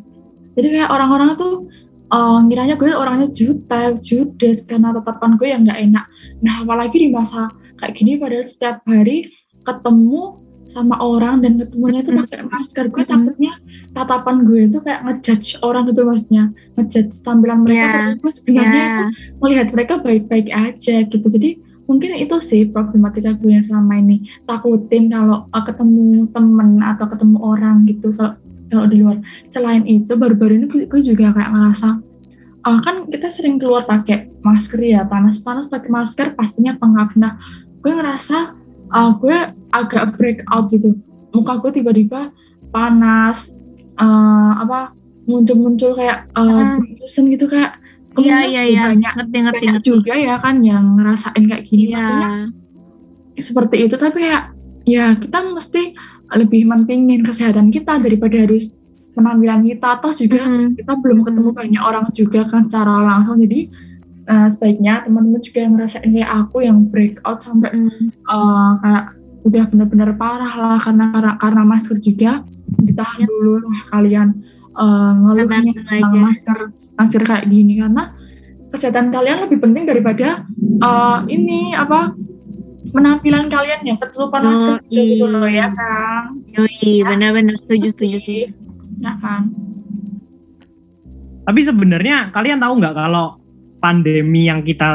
Jadi 0.54 0.78
kayak 0.78 0.90
orang-orang 0.90 1.34
tuh 1.38 1.66
eh, 2.08 2.38
ngiranya 2.46 2.74
gue 2.78 2.90
orangnya 2.94 3.28
jutek 3.30 4.00
judes 4.00 4.64
karena 4.64 4.94
tatapan 4.96 5.36
gue 5.36 5.48
yang 5.50 5.62
nggak 5.66 5.80
enak. 5.90 6.04
Nah 6.42 6.64
apalagi 6.64 6.96
di 7.02 7.08
masa 7.10 7.50
kayak 7.78 7.94
gini 7.94 8.18
padahal 8.18 8.46
setiap 8.46 8.82
hari 8.86 9.28
ketemu 9.62 10.40
sama 10.68 11.00
orang 11.00 11.40
dan 11.40 11.56
ketemunya 11.56 12.04
itu 12.04 12.12
pakai 12.12 12.44
masker 12.44 12.92
gue 12.92 13.00
Mm-mm. 13.00 13.08
takutnya 13.08 13.52
tatapan 13.96 14.44
gue 14.44 14.68
itu 14.68 14.78
kayak 14.84 15.00
ngejudge 15.00 15.56
orang 15.64 15.88
gitu 15.88 16.04
maksudnya. 16.04 16.52
Ngejudge 16.76 17.24
tampilan 17.24 17.64
mereka 17.64 17.80
Iya. 17.80 17.88
padahal 17.88 18.16
gue 18.20 18.32
sebenarnya 18.36 18.82
itu 18.84 19.02
ya 19.02 19.06
melihat 19.40 19.68
mereka 19.72 19.94
baik-baik 20.04 20.48
aja 20.52 20.96
gitu. 21.08 21.26
Jadi 21.26 21.50
mungkin 21.88 22.20
itu 22.20 22.36
sih 22.38 22.68
problematika 22.68 23.32
gue 23.32 23.56
yang 23.56 23.64
selama 23.64 23.96
ini 23.96 24.28
takutin 24.44 25.08
kalau 25.08 25.48
uh, 25.48 25.64
ketemu 25.64 26.28
temen 26.30 26.84
atau 26.84 27.08
ketemu 27.08 27.36
orang 27.40 27.88
gitu 27.88 28.12
kalau 28.12 28.36
kalau 28.68 28.84
di 28.84 29.00
luar. 29.00 29.16
Selain 29.48 29.80
itu 29.88 30.12
baru-baru 30.12 30.60
ini 30.60 30.66
gue, 30.68 30.84
gue 30.84 31.00
juga 31.00 31.32
kayak 31.32 31.50
ngerasa 31.50 31.88
uh, 32.68 32.78
kan 32.84 33.08
kita 33.08 33.32
sering 33.32 33.56
keluar 33.56 33.88
pakai 33.88 34.28
masker 34.44 34.78
ya 34.84 35.08
panas-panas 35.08 35.72
pakai 35.72 35.88
masker 35.88 36.36
pastinya 36.36 36.76
pengap 36.76 37.16
nah 37.16 37.40
gue 37.80 37.92
ngerasa 37.92 38.52
uh, 38.92 39.10
gue 39.16 39.36
agak 39.72 40.20
break 40.20 40.44
out 40.52 40.68
gitu. 40.68 40.92
Muka 41.32 41.64
gue 41.64 41.80
tiba-tiba 41.80 42.28
panas 42.68 43.48
uh, 43.96 44.52
apa 44.60 44.92
muncul-muncul 45.28 45.92
kayak 45.96 46.28
uh, 46.36 46.76
Hmm. 46.80 47.28
gitu 47.32 47.48
kayak 47.48 47.80
iya 48.16 48.38
iya 48.48 48.62
juga 48.64 48.72
iya. 48.72 48.82
banyak 48.94 49.12
ngerti 49.20 49.36
ngerti 49.36 49.58
banyak 49.58 49.74
ngerti. 49.76 49.88
juga 49.88 50.14
ya 50.16 50.34
kan 50.40 50.56
yang 50.64 50.84
ngerasain 50.96 51.44
kayak 51.44 51.62
gini. 51.68 51.84
Iya. 51.92 51.98
Pastinya 52.00 52.30
seperti 53.38 53.76
itu 53.86 53.94
tapi 53.94 54.20
ya 54.26 54.38
ya 54.88 55.06
kita 55.20 55.38
mesti 55.54 55.82
lebih 56.34 56.68
mentingin 56.68 57.24
kesehatan 57.24 57.72
kita 57.72 58.00
daripada 58.00 58.36
harus 58.44 58.72
penampilan 59.16 59.64
kita. 59.64 60.00
Atau 60.00 60.10
juga 60.16 60.44
Mm-mm. 60.44 60.76
kita 60.76 60.92
belum 60.98 61.24
ketemu 61.24 61.50
banyak 61.54 61.82
orang 61.82 62.04
juga 62.12 62.44
kan 62.48 62.66
secara 62.66 63.04
langsung. 63.04 63.40
Jadi 63.40 63.68
eh, 64.28 64.48
sebaiknya 64.50 65.06
teman-teman 65.06 65.40
juga 65.40 65.58
yang 65.64 65.72
ngerasain 65.78 66.10
kayak 66.10 66.30
aku 66.30 66.56
yang 66.64 66.78
breakout 66.88 67.38
sampai 67.40 67.70
Mm-mm. 67.72 68.12
eh, 68.12 68.70
kayak 68.82 69.04
udah 69.46 69.64
bener-bener 69.70 70.10
parah 70.18 70.52
lah 70.58 70.78
karena 70.82 71.04
karena, 71.14 71.32
karena 71.40 71.62
masker 71.64 71.98
juga. 72.02 72.44
Ditahan 72.68 73.24
Yap. 73.24 73.30
dulu 73.32 73.52
lah 73.64 73.78
kalian 73.96 74.28
eh, 74.76 75.12
ngeluhnya 75.24 75.72
tentang 75.72 76.12
masker 76.20 76.58
masker 76.98 77.22
kayak 77.22 77.46
gini 77.46 77.78
karena 77.78 78.12
kesehatan 78.68 79.08
kalian 79.08 79.46
lebih 79.46 79.62
penting 79.62 79.86
daripada 79.86 80.44
eh, 80.78 81.18
ini 81.30 81.72
apa 81.72 82.12
penampilan 82.88 83.48
kalian 83.48 83.80
yang 83.84 83.96
ketutupan 83.96 84.42
Oh, 84.42 84.48
masker 84.48 84.74
juga 84.82 84.90
gitu 84.90 85.24
iya. 85.24 85.32
loh 85.32 85.46
ya 85.46 85.68
kan 85.70 86.22
Yoi, 86.48 87.04
benar-benar 87.04 87.54
setuju 87.54 87.88
setuju 87.88 88.18
sih. 88.18 88.42
ya 88.98 89.14
kan 89.16 89.48
Tapi 91.44 91.60
sebenarnya 91.64 92.28
kalian 92.28 92.60
tahu 92.60 92.76
nggak 92.76 92.92
kalau 92.92 93.40
pandemi 93.80 94.44
yang 94.44 94.60
kita 94.60 94.92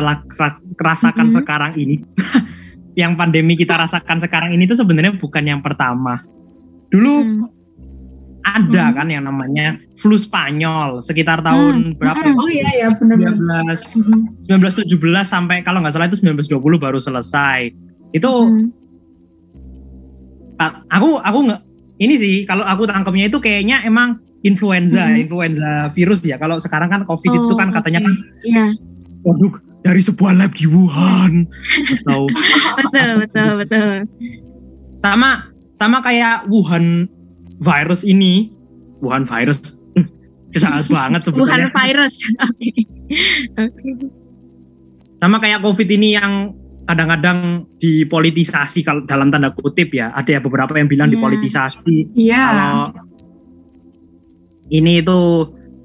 rasakan 0.77 1.31
Mhm. 1.31 1.33
sekarang 1.33 1.73
ini, 1.73 1.97
yang 3.01 3.17
pandemi 3.17 3.57
kita 3.57 3.73
rasakan 3.73 4.21
sekarang 4.21 4.53
ini 4.53 4.69
tuh 4.69 4.77
sebenarnya 4.77 5.17
bukan 5.17 5.41
yang 5.41 5.65
pertama. 5.65 6.21
Dulu 6.93 7.13
Hmm. 7.25 7.49
Ada 8.43 8.83
Mhm. 8.87 8.93
kan 8.93 9.07
yang 9.07 9.23
namanya 9.23 9.67
flu 9.95 10.15
Spanyol 10.15 10.99
sekitar 10.99 11.39
tahun 11.39 11.95
berapa? 11.95 12.19
Mhm. 12.21 12.35
oh 12.35 12.49
iya 12.49 12.69
ya 12.75 12.87
benar-benar 12.91 13.39
19 13.79 14.03
Mm-mm. 14.03 14.19
1917 14.45 14.99
sampai 15.23 15.63
kalau 15.63 15.79
nggak 15.79 15.93
salah 15.93 16.07
itu 16.07 16.19
1920 16.19 16.59
baru 16.77 16.99
selesai. 16.99 17.71
Itu 18.11 18.29
Hmm. 18.29 18.67
aku 20.87 21.19
aku 21.19 21.39
nggak 21.43 21.61
ini 21.97 22.15
sih 22.15 22.35
kalau 22.43 22.63
aku 22.63 22.83
tangkapnya 22.83 23.27
itu 23.27 23.37
kayaknya 23.37 23.83
emang 23.83 24.19
influenza, 24.43 25.07
Mhm. 25.07 25.23
influenza 25.23 25.69
virus 25.89 26.19
ya. 26.21 26.35
Kalau 26.35 26.59
sekarang 26.59 26.87
kan 26.87 27.01
COVID 27.03 27.31
Oh, 27.31 27.39
itu 27.41 27.53
kan 27.55 27.71
katanya 27.71 28.03
kan 28.03 28.13
Iya, 28.43 28.65
produk 29.21 29.53
dari 29.79 29.99
sebuah 29.99 30.31
lab 30.33 30.51
di 30.51 30.67
Wuhan 30.67 31.47
atau 32.03 32.27
betul 32.75 33.09
betul 33.19 33.49
betul. 33.57 33.91
sama 34.95 35.47
sama 35.73 35.99
kayak 35.99 36.47
Wuhan 36.47 37.07
virus 37.63 38.03
ini 38.03 38.51
Wuhan 38.99 39.23
virus 39.23 39.79
Hmm, 39.95 40.07
susah 40.51 40.83
banget 40.85 41.21
Wuhan 41.33 41.63
sebetulnya 41.63 41.69
virus. 41.71 42.13
Oke. 42.47 42.71
Oke. 43.57 43.89
sama 45.17 45.39
kayak 45.39 45.63
COVID 45.63 45.87
ini 45.87 46.19
yang 46.19 46.51
kadang-kadang 46.83 47.63
dipolitisasi 47.79 48.83
kalau 48.83 49.07
dalam 49.07 49.31
tanda 49.31 49.55
kutip 49.55 49.95
ya 49.95 50.11
ada 50.11 50.27
ya 50.27 50.39
beberapa 50.43 50.75
yang 50.75 50.91
bilang 50.91 51.07
Iya. 51.07 51.15
dipolitisasi 51.15 51.97
iya 52.13 52.41
kalau 52.43 52.75
ini 54.67 54.99
itu 54.99 55.19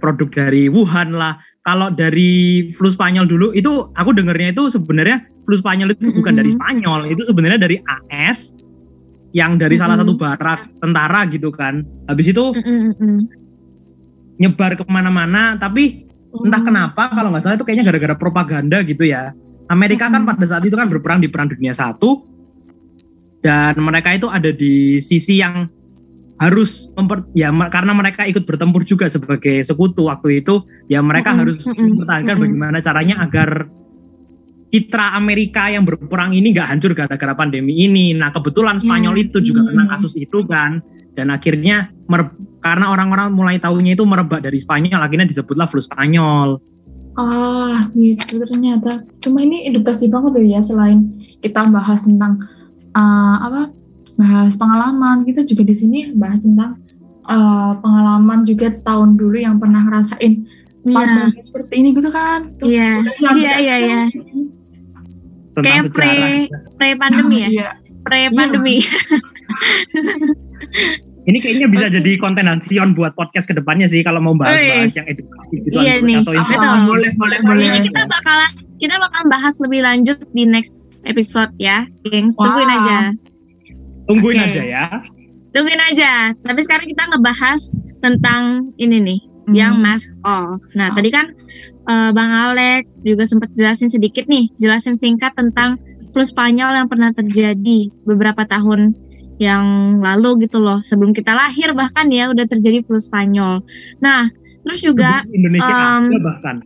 produk 0.03 0.27
dari 0.31 0.67
Wuhan 0.67 1.15
lah 1.15 1.39
kalau 1.63 1.95
dari 1.95 2.67
flu 2.75 2.91
Spanyol 2.91 3.31
dulu 3.31 3.55
itu 3.55 3.95
aku 3.95 4.11
dengarnya 4.11 4.51
itu 4.51 4.75
sebenarnya 4.75 5.23
flu 5.47 5.55
Spanyol 5.55 5.95
itu 5.95 6.11
bukan 6.11 6.35
Mm-mm. 6.35 6.41
dari 6.43 6.51
Spanyol 6.51 7.01
itu 7.15 7.23
sebenarnya 7.23 7.59
dari 7.63 7.77
AS 8.11 8.58
yang 9.37 9.61
dari 9.61 9.77
salah 9.77 9.97
Mm-mm. 9.99 10.09
satu 10.09 10.15
barak 10.17 10.61
tentara 10.81 11.21
gitu 11.29 11.53
kan 11.53 11.85
habis 12.09 12.33
itu 12.33 12.45
Mm, 12.57 12.65
mm, 12.65 12.93
mm. 12.97 13.21
nyebar 14.39 14.79
ke 14.79 14.85
mana-mana 14.89 15.59
tapi 15.61 16.09
entah 16.29 16.61
Oh. 16.61 16.67
kenapa 16.69 17.09
kalau 17.13 17.33
nggak 17.33 17.43
salah 17.45 17.57
itu 17.57 17.65
kayaknya 17.65 17.89
gara-gara 17.89 18.15
propaganda 18.17 18.85
gitu 18.85 19.05
ya 19.05 19.33
Amerika 19.69 20.09
kan 20.09 20.25
Mm-mm. 20.25 20.33
pada 20.37 20.45
saat 20.49 20.65
itu 20.65 20.77
kan 20.77 20.89
berperang 20.89 21.21
di 21.21 21.29
perang 21.29 21.49
dunia 21.49 21.73
satu 21.77 22.25
dan 23.45 23.77
mereka 23.79 24.13
itu 24.17 24.27
ada 24.27 24.51
di 24.51 24.99
sisi 24.99 25.39
yang 25.39 25.71
harus 26.39 26.87
memper, 26.95 27.27
ya 27.35 27.51
karena 27.51 27.91
mereka 27.91 28.23
ikut 28.23 28.47
bertempur 28.47 28.87
juga 28.87 29.11
sebagai 29.11 29.59
sekutu 29.67 30.07
waktu 30.07 30.43
itu 30.43 30.63
ya 30.87 31.03
mereka 31.03 31.35
Mm-mm, 31.35 31.41
harus 31.43 31.67
mm-mm, 31.67 31.99
mempertahankan 31.99 32.35
mm-mm. 32.39 32.45
bagaimana 32.47 32.79
caranya 32.79 33.17
agar 33.27 33.67
citra 34.69 35.17
Amerika 35.17 35.73
yang 35.73 35.89
berperang 35.89 36.37
ini 36.37 36.53
nggak 36.53 36.69
hancur 36.69 36.93
gara-gara 36.93 37.33
pandemi 37.33 37.89
ini. 37.89 38.13
Nah 38.13 38.29
kebetulan 38.29 38.77
Spanyol 38.77 39.17
Ya, 39.17 39.23
itu 39.29 39.39
juga 39.41 39.65
kena 39.65 39.89
hmm. 39.89 39.93
kasus 39.97 40.15
itu 40.21 40.45
kan 40.45 40.85
dan 41.17 41.33
akhirnya 41.33 41.91
karena 42.63 42.87
orang-orang 42.93 43.35
mulai 43.35 43.57
tahunya 43.59 43.97
itu 43.97 44.05
merebak 44.05 44.45
dari 44.45 44.61
Spanyol 44.61 45.01
akhirnya 45.01 45.27
disebutlah 45.27 45.67
flu 45.67 45.81
Spanyol. 45.81 46.61
Ah, 47.19 47.91
gitu 47.99 48.39
ternyata. 48.47 49.03
Cuma 49.19 49.43
ini 49.43 49.67
edukasi 49.67 50.07
banget 50.07 50.39
loh 50.39 50.47
ya 50.47 50.61
selain 50.63 51.19
kita 51.43 51.67
bahas 51.73 52.07
tentang 52.07 52.39
ah, 52.95 53.43
apa? 53.43 53.63
Bahas 54.19 54.59
pengalaman, 54.59 55.23
kita 55.23 55.47
juga 55.47 55.63
di 55.63 55.75
sini 55.75 55.99
bahas 56.15 56.45
tentang 56.45 56.79
ah, 57.27 57.75
pengalaman 57.81 58.47
juga 58.47 58.71
tahun 58.71 59.19
dulu 59.19 59.35
yang 59.35 59.59
pernah 59.59 59.83
ngerasain 59.89 60.47
Iya. 60.89 60.95
pandemi 60.95 61.41
seperti 61.43 61.73
ini 61.83 61.89
gitu 61.97 62.11
kan. 62.11 62.41
Iya. 62.63 62.91
Iya, 63.35 63.53
iya, 63.61 63.75
aja. 63.77 63.77
iya. 63.77 64.01
Tentang 65.61 65.73
Kayak 65.73 65.85
sejarah. 65.91 66.07
pre 66.09 66.49
pre 66.77 66.89
pandemi 66.95 67.37
ya. 67.39 67.49
Iya. 67.49 67.69
Pre 68.01 68.21
pandemi. 68.31 68.77
Ini 71.29 71.45
kayaknya 71.45 71.69
bisa 71.69 71.87
Oke. 71.87 71.95
jadi 72.01 72.11
konten 72.17 72.49
Hansion 72.49 72.97
buat 72.97 73.13
podcast 73.13 73.45
ke 73.45 73.53
depannya 73.53 73.85
sih 73.85 74.01
kalau 74.01 74.17
mau 74.17 74.33
bahas-bahas 74.33 74.97
yang 74.97 75.05
edukasi 75.05 75.55
gitu 75.61 75.77
Iya 75.77 76.01
nih. 76.01 76.25
atau 76.25 76.33
info. 76.33 76.57
Betul. 76.57 76.81
boleh, 76.89 77.11
boleh, 77.21 77.39
boleh. 77.45 77.65
Ini 77.69 77.81
kita 77.85 78.03
bakalan 78.09 78.51
kita 78.79 78.97
bakal 78.97 79.23
bahas 79.29 79.55
lebih 79.61 79.85
lanjut 79.85 80.17
di 80.33 80.49
next 80.49 80.97
episode 81.05 81.53
ya. 81.61 81.85
Gengs, 82.03 82.33
tungguin 82.33 82.65
Wow. 82.65 82.77
aja. 82.81 82.99
Tungguin 84.09 84.41
Oke. 84.41 84.47
aja 84.47 84.63
ya. 84.65 84.85
Tungguin 85.53 85.81
aja. 85.85 86.13
Tapi 86.33 86.61
sekarang 86.65 86.89
kita 86.89 87.03
ngebahas 87.07 87.61
tentang 88.01 88.43
ini 88.79 88.97
nih, 88.97 89.21
Hmm. 89.45 89.53
yang 89.53 89.75
mask 89.77 90.09
off. 90.23 90.57
Nah, 90.75 90.89
Oh. 90.89 90.97
tadi 90.97 91.13
kan 91.13 91.29
eh, 91.89 92.11
Bang 92.13 92.31
Alek 92.31 92.87
juga 93.03 93.25
sempat 93.25 93.51
jelasin 93.57 93.89
sedikit 93.89 94.29
nih, 94.29 94.53
jelasin 94.61 95.01
singkat 95.01 95.33
tentang 95.33 95.81
flu 96.13 96.25
Spanyol 96.25 96.85
yang 96.85 96.89
pernah 96.89 97.13
terjadi 97.13 97.89
beberapa 98.05 98.45
tahun 98.45 98.93
yang 99.39 99.99
lalu 100.03 100.45
gitu 100.47 100.59
loh. 100.61 100.83
Sebelum 100.85 101.15
kita 101.15 101.33
lahir 101.33 101.73
bahkan 101.73 102.11
ya 102.13 102.29
udah 102.29 102.45
terjadi 102.45 102.83
flu 102.85 102.99
Spanyol. 102.99 103.63
Nah, 104.03 104.29
terus 104.67 104.83
juga 104.83 105.23
Indonesia 105.31 105.73
um, 105.73 106.11
bahkan. 106.21 106.57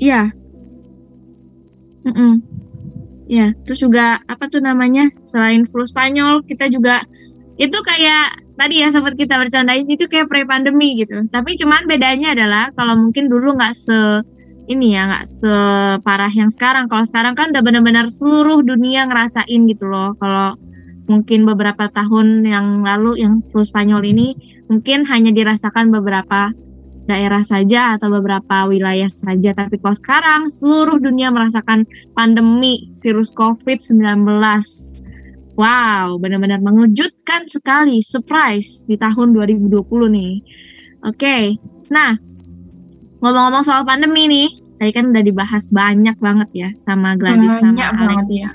Iya. 0.00 0.32
Mm-mm. 2.02 2.42
Iya, 3.30 3.54
terus 3.64 3.78
juga 3.78 4.18
apa 4.26 4.50
tuh 4.50 4.58
namanya? 4.58 5.08
Selain 5.22 5.62
flu 5.64 5.86
Spanyol, 5.86 6.42
kita 6.42 6.66
juga 6.68 7.06
itu 7.60 7.78
kayak 7.84 8.40
tadi 8.56 8.80
ya 8.80 8.88
sempat 8.88 9.16
kita 9.16 9.36
bercandain 9.36 9.84
itu 9.88 10.08
kayak 10.08 10.28
pre 10.28 10.44
pandemi 10.48 10.96
gitu. 10.96 11.24
Tapi 11.28 11.56
cuman 11.60 11.84
bedanya 11.84 12.32
adalah 12.32 12.72
kalau 12.72 12.96
mungkin 12.96 13.28
dulu 13.28 13.56
nggak 13.56 13.74
se 13.76 13.98
ini 14.70 14.94
ya 14.94 15.10
nggak 15.10 15.26
separah 15.26 16.32
yang 16.32 16.48
sekarang. 16.48 16.86
Kalau 16.86 17.04
sekarang 17.04 17.34
kan 17.34 17.50
udah 17.50 17.62
benar-benar 17.64 18.06
seluruh 18.08 18.62
dunia 18.62 19.04
ngerasain 19.10 19.60
gitu 19.68 19.84
loh. 19.90 20.14
Kalau 20.16 20.56
mungkin 21.10 21.44
beberapa 21.44 21.90
tahun 21.90 22.46
yang 22.46 22.80
lalu 22.86 23.20
yang 23.20 23.42
flu 23.50 23.66
Spanyol 23.66 24.06
ini 24.06 24.38
mungkin 24.70 25.04
hanya 25.10 25.34
dirasakan 25.34 25.90
beberapa 25.90 26.54
daerah 27.10 27.42
saja 27.42 27.98
atau 27.98 28.08
beberapa 28.14 28.70
wilayah 28.70 29.10
saja. 29.10 29.50
Tapi 29.52 29.82
kalau 29.82 29.96
sekarang 29.98 30.40
seluruh 30.46 31.02
dunia 31.02 31.34
merasakan 31.34 31.84
pandemi 32.14 32.94
virus 33.02 33.34
COVID-19. 33.34 34.06
Wow, 35.52 36.16
benar-benar 36.16 36.64
mengejutkan 36.64 37.44
sekali, 37.44 38.00
surprise 38.00 38.88
di 38.88 38.96
tahun 38.96 39.36
2020 39.36 39.84
nih. 40.08 40.34
Oke, 41.04 41.60
nah 41.92 42.16
ngomong-ngomong 43.20 43.60
soal 43.60 43.84
pandemi 43.84 44.26
nih, 44.32 44.48
tadi 44.80 44.90
kan 44.96 45.12
udah 45.12 45.22
dibahas 45.22 45.68
banyak 45.68 46.16
banget 46.16 46.48
ya 46.56 46.68
sama 46.80 47.14
Gladys 47.20 47.60
Banyak 47.60 47.60
sama 47.60 47.82
Alex 47.84 48.00
banget 48.00 48.28
ya. 48.32 48.48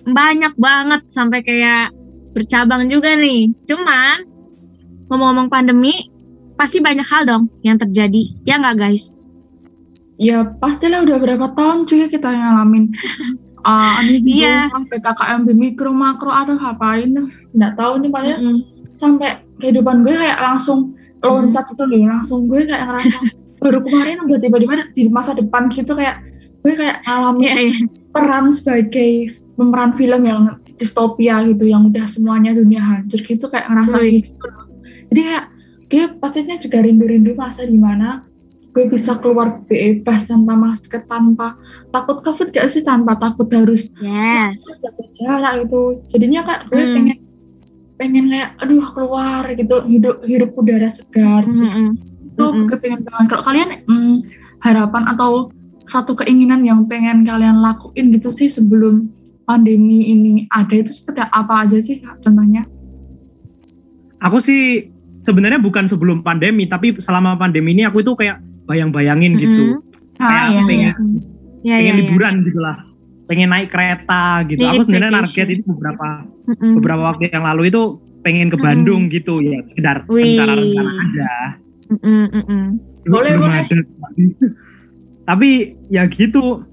banyak 0.00 0.54
banget 0.58 1.02
sampai 1.12 1.40
kayak 1.46 1.94
bercabang 2.34 2.90
juga 2.90 3.14
nih. 3.14 3.52
Cuman 3.68 4.26
ngomong-ngomong 5.06 5.48
pandemi, 5.52 6.10
pasti 6.58 6.82
banyak 6.82 7.06
hal 7.06 7.30
dong 7.30 7.44
yang 7.62 7.78
terjadi, 7.78 8.26
ya 8.42 8.58
nggak 8.58 8.76
guys? 8.76 9.14
Ya 10.20 10.44
pastilah 10.44 11.06
udah 11.06 11.16
berapa 11.16 11.46
tahun 11.56 11.88
juga 11.88 12.12
kita 12.12 12.28
ngalamin 12.28 12.92
ah 13.62 14.00
ini 14.00 14.42
Iya. 14.42 14.68
PKKM 14.88 15.40
mikro 15.52 15.90
makro 15.90 16.30
aduh 16.30 16.56
ngapain 16.56 17.10
nggak 17.52 17.72
tahu 17.76 17.92
nih 18.00 18.10
paling 18.10 18.36
Mm-mm. 18.36 18.56
sampai 18.92 19.40
kehidupan 19.58 20.02
gue 20.02 20.14
kayak 20.14 20.38
langsung 20.38 20.94
loncat 21.20 21.68
itu 21.68 21.82
loh 21.84 22.00
langsung 22.08 22.48
gue 22.48 22.64
kayak 22.64 22.84
ngerasa 22.88 23.18
baru 23.62 23.78
kemarin 23.84 24.16
udah 24.24 24.38
tiba-tiba 24.40 24.74
di 24.92 25.02
masa 25.08 25.36
depan 25.36 25.68
gitu 25.68 25.92
kayak 25.92 26.24
gue 26.60 26.72
kayak 26.76 27.04
ngalamin 27.04 27.44
Iya, 27.44 27.54
iya. 27.60 27.84
peran 28.12 28.52
sebagai 28.52 29.32
pemeran 29.56 29.92
film 29.92 30.22
yang 30.24 30.40
distopia 30.80 31.44
gitu 31.44 31.68
yang 31.68 31.92
udah 31.92 32.08
semuanya 32.08 32.56
dunia 32.56 32.80
hancur 32.80 33.20
gitu 33.20 33.44
kayak 33.52 33.68
ngerasa 33.68 33.96
Wih. 34.00 34.24
gitu 34.24 34.44
loh. 34.48 34.64
jadi 35.12 35.20
kayak 35.20 35.44
gue 35.90 36.04
pastinya 36.16 36.56
juga 36.56 36.78
rindu-rindu 36.80 37.36
masa 37.36 37.66
di 37.68 37.76
mana 37.76 38.24
gue 38.70 38.84
bisa 38.86 39.18
keluar 39.18 39.66
bebas 39.66 40.30
tanpa 40.30 40.54
masker 40.54 41.02
tanpa 41.04 41.58
takut 41.90 42.22
covid 42.22 42.54
gak 42.54 42.70
sih 42.70 42.86
tanpa 42.86 43.18
takut 43.18 43.50
harus 43.50 43.90
Yes. 43.98 44.62
jaga 44.78 45.04
jarak 45.10 45.52
gitu 45.66 45.80
jadinya 46.06 46.46
kak 46.46 46.60
gue 46.70 46.78
Hmm. 46.78 46.94
pengen 46.94 47.18
pengen 47.98 48.24
kayak 48.30 48.50
aduh 48.62 48.86
keluar 48.94 49.42
gitu 49.52 49.76
hidup 49.84 50.16
hidup 50.24 50.50
udara 50.56 50.88
segar 50.88 51.44
gitu. 51.44 51.60
Mm-mm. 51.60 51.88
itu 52.30 52.44
Mm-mm. 52.46 52.64
gue 52.70 52.78
pengen 52.78 53.00
banget 53.04 53.26
kalau 53.28 53.44
kalian 53.44 53.68
hmm, 53.84 54.14
harapan 54.62 55.04
atau 55.10 55.50
satu 55.84 56.14
keinginan 56.14 56.62
yang 56.62 56.86
pengen 56.86 57.26
kalian 57.26 57.58
lakuin 57.60 58.14
gitu 58.14 58.30
sih 58.30 58.46
sebelum 58.46 59.10
pandemi 59.42 60.06
ini 60.06 60.46
ada 60.46 60.78
itu 60.78 60.94
seperti 60.94 61.26
apa 61.26 61.66
aja 61.66 61.76
sih 61.82 61.98
Kak, 61.98 62.22
contohnya 62.22 62.64
Aku 64.20 64.36
sih 64.38 64.92
sebenarnya 65.24 65.56
bukan 65.56 65.88
sebelum 65.88 66.20
pandemi, 66.20 66.68
tapi 66.68 67.00
selama 67.00 67.40
pandemi 67.40 67.72
ini 67.72 67.88
aku 67.88 68.04
itu 68.04 68.12
kayak 68.12 68.36
bayang-bayangin 68.70 69.34
gitu. 69.34 69.64
Mm-mm. 69.74 70.14
Kayak 70.14 70.46
iya, 70.46 70.60
pengen 70.62 70.94
Iya, 71.60 71.74
pengen 71.74 71.74
iya, 71.76 71.76
iya. 71.82 71.92
liburan 71.98 72.34
gitu 72.40 72.60
lah. 72.60 72.78
pengen 73.26 73.46
naik 73.46 73.70
kereta 73.70 74.24
gitu. 74.44 74.58
Need 74.60 74.74
Aku 74.74 74.82
sebenarnya 74.84 75.12
target 75.22 75.46
itu 75.50 75.62
beberapa 75.64 76.06
Mm-mm. 76.46 76.72
beberapa 76.74 77.02
waktu 77.04 77.30
yang 77.30 77.42
lalu 77.44 77.62
itu 77.68 77.82
pengen 78.20 78.46
ke 78.46 78.54
Mm. 78.54 78.64
Bandung 78.64 79.02
gitu 79.06 79.38
ya, 79.38 79.62
sekedar 79.64 80.02
rencana-rencana 80.04 80.90
aja. 80.92 81.30
Mm-mm, 81.88 82.24
mm-mm. 82.32 82.64
Boleh, 83.02 83.32
Belum 83.32 83.46
boleh. 83.46 83.62
ada. 83.64 83.78
Tapi 85.30 85.50
ya 85.86 86.04
gitu, 86.04 86.66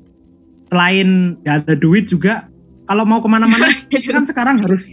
selain 0.64 1.38
gak 1.40 1.64
ada 1.64 1.74
duit 1.74 2.06
juga, 2.06 2.50
kalau 2.84 3.06
mau 3.06 3.22
ke 3.22 3.30
mana-mana 3.30 3.70
kan 4.10 4.26
sekarang 4.26 4.58
harus 4.60 4.90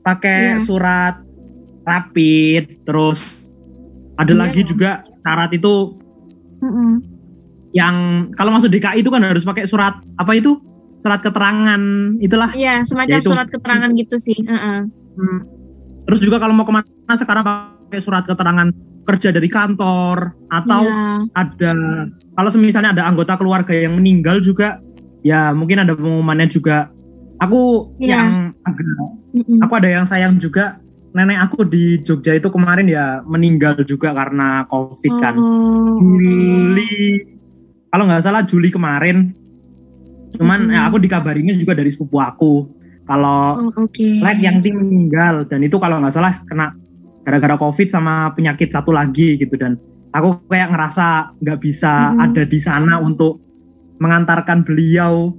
pakai 0.00 0.58
Iya. 0.58 0.60
surat 0.60 1.14
rapid, 1.82 2.82
terus 2.82 3.48
ada 4.14 4.32
Iya. 4.32 4.40
lagi 4.42 4.62
juga 4.64 5.06
syarat 5.28 5.52
itu 5.52 6.00
Mm-mm. 6.64 7.04
yang 7.76 7.94
kalau 8.32 8.48
masuk 8.48 8.72
DKI 8.72 9.04
itu 9.04 9.12
kan 9.12 9.20
harus 9.20 9.44
pakai 9.44 9.68
surat 9.68 10.00
apa 10.16 10.32
itu 10.32 10.56
surat 10.96 11.20
keterangan 11.20 11.78
itulah 12.18 12.50
Iya, 12.56 12.80
semacam 12.82 13.12
Ya, 13.12 13.20
itu. 13.20 13.28
surat 13.30 13.46
keterangan 13.46 13.90
gitu 13.92 14.16
sih. 14.16 14.40
Heeh. 14.40 14.88
Hmm. 15.18 15.40
terus 16.08 16.24
juga 16.24 16.40
kalau 16.40 16.56
mau 16.56 16.64
ke 16.64 16.72
mana 16.72 17.12
sekarang 17.12 17.44
pakai 17.44 18.00
surat 18.00 18.24
keterangan 18.24 18.72
kerja 19.04 19.28
dari 19.28 19.52
kantor 19.52 20.32
atau 20.48 20.82
Iya. 20.88 21.28
ada 21.36 21.72
kalau 22.32 22.48
misalnya 22.56 22.96
ada 22.96 23.04
anggota 23.04 23.36
keluarga 23.36 23.76
yang 23.76 24.00
meninggal 24.00 24.40
juga 24.40 24.80
ya 25.20 25.52
mungkin 25.52 25.84
ada 25.84 25.92
pengumumannya 25.92 26.48
juga 26.48 26.88
aku 27.36 27.92
Iya. 28.00 28.08
yang 28.16 28.28
agak 28.64 28.86
aku 29.60 29.72
ada 29.76 29.88
yang 29.92 30.04
sayang 30.08 30.40
juga 30.40 30.80
nenek 31.18 31.50
aku 31.50 31.66
di 31.66 31.98
Jogja 31.98 32.38
itu 32.38 32.46
kemarin 32.48 32.86
ya 32.86 33.20
meninggal 33.26 33.74
juga 33.82 34.14
karena 34.14 34.62
covid 34.70 35.14
kan. 35.18 35.34
Oh, 35.34 35.98
Juli. 35.98 37.18
Kalau 37.90 38.04
nggak 38.06 38.22
salah 38.22 38.46
Juli 38.46 38.70
kemarin. 38.70 39.34
Cuman 40.38 40.70
ya 40.70 40.86
aku 40.86 41.02
dikabarinnya 41.02 41.58
juga 41.58 41.74
dari 41.74 41.90
sepupu 41.90 42.22
aku. 42.22 42.70
Kalau 43.02 43.58
Oh. 43.74 43.88
Lek 43.98 44.38
yang 44.38 44.60
tim 44.60 44.78
meninggal 44.78 45.48
dan 45.48 45.64
itu 45.64 45.80
kalau 45.80 45.98
nggak 45.98 46.14
salah 46.14 46.44
kena 46.44 46.76
gara-gara 47.24 47.56
covid 47.56 47.88
sama 47.88 48.30
penyakit 48.36 48.68
satu 48.70 48.92
lagi 48.92 49.40
gitu 49.40 49.56
dan 49.56 49.80
aku 50.12 50.44
kayak 50.48 50.72
ngerasa 50.72 51.36
nggak 51.40 51.58
bisa 51.58 52.12
Hmm. 52.12 52.24
ada 52.24 52.42
di 52.44 52.60
sana 52.60 53.00
untuk 53.00 53.40
mengantarkan 53.98 54.62
beliau 54.62 55.32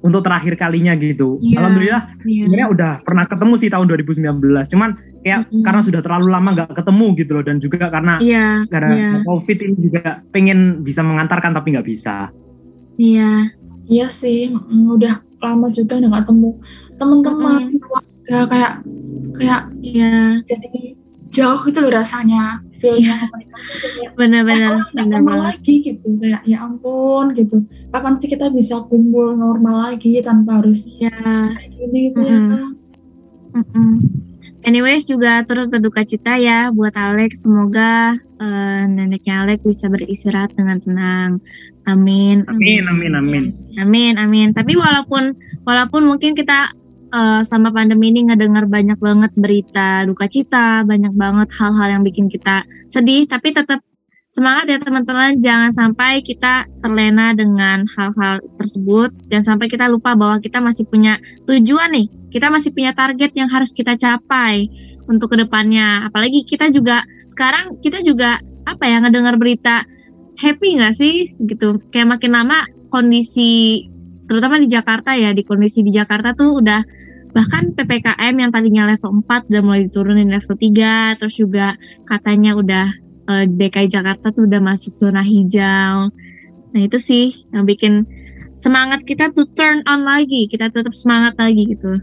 untuk 0.00 0.24
terakhir 0.24 0.56
kalinya 0.56 0.96
gitu. 0.96 1.36
Iya. 1.44 1.60
Alhamdulillah 1.60 2.02
Iya. 2.24 2.42
sebenarnya 2.48 2.68
udah 2.72 2.92
pernah 3.04 3.24
ketemu 3.28 3.54
sih 3.60 3.68
tahun 3.68 3.86
2019 3.86 4.64
cuman 4.72 4.90
kayak 5.20 5.38
Mm-mm. 5.46 5.60
karena 5.60 5.80
sudah 5.84 6.00
terlalu 6.00 6.26
lama 6.32 6.48
nggak 6.56 6.70
ketemu 6.72 7.06
gitu 7.20 7.30
loh 7.36 7.44
dan 7.44 7.56
juga 7.60 7.86
karena 7.92 8.14
Iya. 8.18 8.46
gara 8.66 8.88
Iya. 8.88 9.10
covid 9.28 9.58
ini 9.60 9.76
juga 9.76 10.02
pengen 10.32 10.80
bisa 10.80 11.04
mengantarkan 11.04 11.52
tapi 11.52 11.76
nggak 11.76 11.84
bisa. 11.86 12.32
Iya. 12.96 13.52
Iya 13.90 14.06
sih, 14.06 14.48
mm, 14.48 14.86
udah 14.86 15.18
lama 15.42 15.66
juga 15.68 15.98
udah 15.98 16.08
nggak 16.14 16.26
temu 16.30 16.50
teman-teman, 16.94 17.74
keluarga 17.80 18.38
kayak 18.46 18.72
kayak 19.40 19.62
Iya. 19.82 20.16
jadi 20.46 20.94
jauh 21.28 21.60
gitu 21.66 21.78
loh 21.82 21.92
rasanya 21.92 22.62
Iya. 22.82 23.16
mereka 23.26 23.56
tuh 23.58 23.90
kayak 23.92 24.10
Benar-benar. 24.14 24.72
eh, 24.72 25.06
banget. 25.20 25.40
lagi 25.44 25.74
gitu 25.82 26.08
kayak 26.16 26.42
ya 26.44 26.58
ampun 26.62 27.24
gitu 27.34 27.56
kapan 27.88 28.14
sih 28.16 28.28
kita 28.28 28.46
bisa 28.48 28.80
kumpul 28.86 29.34
normal 29.34 29.92
lagi 29.92 30.16
tanpa 30.20 30.64
harus 30.64 30.88
Iya. 30.88 31.12
kayak 31.52 31.70
gini 31.70 31.98
gitu 32.08 32.20
ya 32.20 32.32
Mm-mm. 32.32 32.48
kan 32.48 32.62
Mm-mm. 33.52 33.90
Anyways 34.60 35.04
juga 35.04 35.40
turut 35.42 35.66
berduka 35.66 36.04
cita 36.04 36.36
ya 36.36 36.68
buat 36.68 36.92
Alex. 36.92 37.48
Semoga 37.48 38.12
eh, 38.36 38.82
neneknya 38.84 39.42
Alex 39.42 39.64
bisa 39.64 39.88
beristirahat 39.88 40.52
dengan 40.52 40.76
tenang. 40.76 41.30
Amin. 41.84 42.44
Amin 42.44 42.84
amin 42.84 43.12
amin. 43.16 43.44
Amin, 43.74 44.14
amin. 44.14 44.52
Tapi 44.52 44.76
walaupun 44.76 45.32
walaupun 45.64 46.04
mungkin 46.04 46.36
kita 46.36 46.76
eh, 47.10 47.42
sama 47.44 47.74
pandemi 47.74 48.14
ini 48.14 48.30
ngedengar 48.30 48.70
banyak 48.70 48.98
banget 48.98 49.32
berita 49.34 50.06
duka 50.06 50.30
cita, 50.30 50.86
banyak 50.86 51.12
banget 51.14 51.48
hal-hal 51.58 51.98
yang 51.98 52.02
bikin 52.06 52.30
kita 52.30 52.62
sedih, 52.86 53.26
tapi 53.26 53.52
tetap 53.52 53.82
semangat 54.30 54.70
ya 54.70 54.78
teman-teman. 54.78 55.42
Jangan 55.42 55.74
sampai 55.74 56.22
kita 56.22 56.70
terlena 56.80 57.34
dengan 57.34 57.84
hal-hal 57.98 58.38
tersebut. 58.56 59.10
Jangan 59.28 59.56
sampai 59.56 59.66
kita 59.66 59.90
lupa 59.90 60.14
bahwa 60.14 60.38
kita 60.38 60.62
masih 60.62 60.86
punya 60.86 61.18
tujuan 61.44 61.90
nih. 61.90 62.06
Kita 62.30 62.46
masih 62.48 62.70
punya 62.70 62.94
target 62.94 63.34
yang 63.34 63.50
harus 63.50 63.74
kita 63.74 63.98
capai 63.98 64.70
untuk 65.10 65.34
ke 65.34 65.36
depannya. 65.42 66.06
Apalagi 66.06 66.46
kita 66.46 66.70
juga 66.70 67.02
sekarang 67.26 67.82
kita 67.82 68.06
juga 68.06 68.38
apa 68.62 68.86
ya 68.86 69.02
ngedengar 69.02 69.34
berita 69.34 69.82
happy 70.38 70.78
nggak 70.78 70.94
sih 70.94 71.34
gitu 71.42 71.82
kayak 71.90 72.16
makin 72.16 72.32
lama 72.32 72.64
kondisi 72.88 73.86
terutama 74.30 74.62
di 74.62 74.70
Jakarta 74.70 75.18
ya 75.18 75.34
di 75.34 75.42
kondisi 75.42 75.82
di 75.82 75.90
Jakarta 75.90 76.32
tuh 76.38 76.62
udah 76.62 76.80
bahkan 77.30 77.72
PPKM 77.74 78.34
yang 78.34 78.50
tadinya 78.50 78.90
level 78.90 79.22
4 79.22 79.50
udah 79.50 79.62
mulai 79.62 79.80
diturunin 79.86 80.28
level 80.30 80.54
3 80.58 81.18
terus 81.18 81.34
juga 81.38 81.78
katanya 82.06 82.58
udah 82.58 82.86
eh, 83.30 83.44
DKI 83.46 83.86
Jakarta 83.86 84.34
tuh 84.34 84.46
udah 84.50 84.60
masuk 84.62 84.94
zona 84.98 85.22
hijau. 85.22 86.10
Nah 86.70 86.80
itu 86.80 86.98
sih 86.98 87.46
yang 87.50 87.66
bikin 87.66 88.06
semangat 88.54 89.02
kita 89.06 89.30
tuh 89.34 89.46
turn 89.54 89.82
on 89.86 90.02
lagi. 90.06 90.46
Kita 90.46 90.70
tetap 90.70 90.94
semangat 90.94 91.38
lagi 91.38 91.66
gitu. 91.70 91.98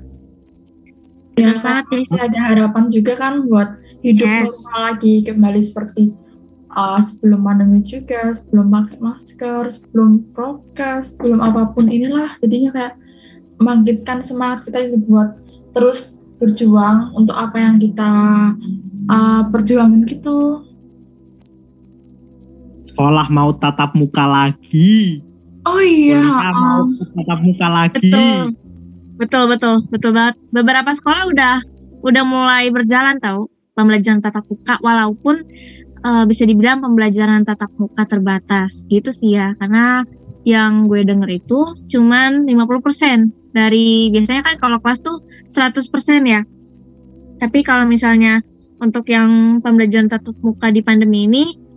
Ya 1.38 1.54
guys. 1.54 1.86
masih 1.86 2.18
ada 2.18 2.40
harapan 2.50 2.90
juga 2.90 3.14
kan 3.14 3.46
buat 3.46 3.78
hidup 4.02 4.26
Yes. 4.26 4.50
normal 4.50 4.82
lagi 4.94 5.14
kembali 5.22 5.62
seperti 5.62 6.04
uh, 6.74 6.98
sebelum 6.98 7.46
pandemi 7.46 7.86
juga 7.86 8.34
sebelum 8.34 8.74
pakai 8.74 8.98
masker 8.98 9.70
sebelum 9.70 10.26
prokes 10.34 11.14
sebelum 11.14 11.40
apa 11.46 11.78
pun 11.78 11.86
inilah. 11.86 12.34
Jadinya 12.42 12.70
kayak 12.74 12.94
membangkitkan 13.58 14.22
semangat 14.22 14.70
kita 14.70 14.88
itu 14.88 14.98
buat 15.06 15.34
terus 15.74 16.18
berjuang 16.38 17.14
untuk 17.18 17.34
apa 17.34 17.58
yang 17.58 17.82
kita 17.82 18.12
uh, 19.10 19.42
perjuangin 19.50 20.06
gitu. 20.06 20.62
Sekolah 22.86 23.30
mau 23.30 23.54
tatap 23.54 23.94
muka 23.98 24.26
lagi. 24.26 25.22
oh 25.68 25.84
iya 25.84 26.24
Kuliah 26.24 26.54
mau 26.54 26.82
tatap 27.14 27.40
muka 27.44 27.68
lagi. 27.68 28.10
betul. 28.10 28.40
Betul 29.18 29.44
betul. 29.50 29.76
Betul 29.90 30.12
banget. 30.14 30.36
Beberapa 30.54 30.90
sekolah 30.94 31.30
udah 31.30 31.56
udah 32.06 32.24
mulai 32.24 32.70
berjalan 32.70 33.18
tau 33.18 33.50
pembelajaran 33.74 34.22
tatap 34.22 34.46
muka 34.50 34.78
walaupun 34.82 35.42
eh, 36.06 36.24
bisa 36.30 36.46
dibilang 36.46 36.82
pembelajaran 36.82 37.42
tatap 37.46 37.74
muka 37.78 38.06
terbatas. 38.06 38.86
Gitu 38.86 39.10
sih 39.10 39.38
ya 39.38 39.58
karena 39.58 40.06
yang 40.48 40.88
gue 40.88 41.04
denger 41.04 41.28
itu 41.44 41.60
cuman 41.92 42.48
50% 42.48 43.52
dari 43.52 44.08
biasanya 44.16 44.48
kan 44.48 44.56
kalau 44.64 44.80
kelas 44.80 45.04
tuh 45.04 45.20
100% 45.44 45.84
ya 46.24 46.48
tapi 47.38 47.68
kalau 47.68 47.84
misalnya 47.84 48.40
untuk 48.80 49.10
yang 49.12 49.60
pembelajaran 49.60 50.08
tatap 50.08 50.38
muka 50.40 50.72
di 50.72 50.80
pandemi 50.80 51.28
ini 51.28 51.68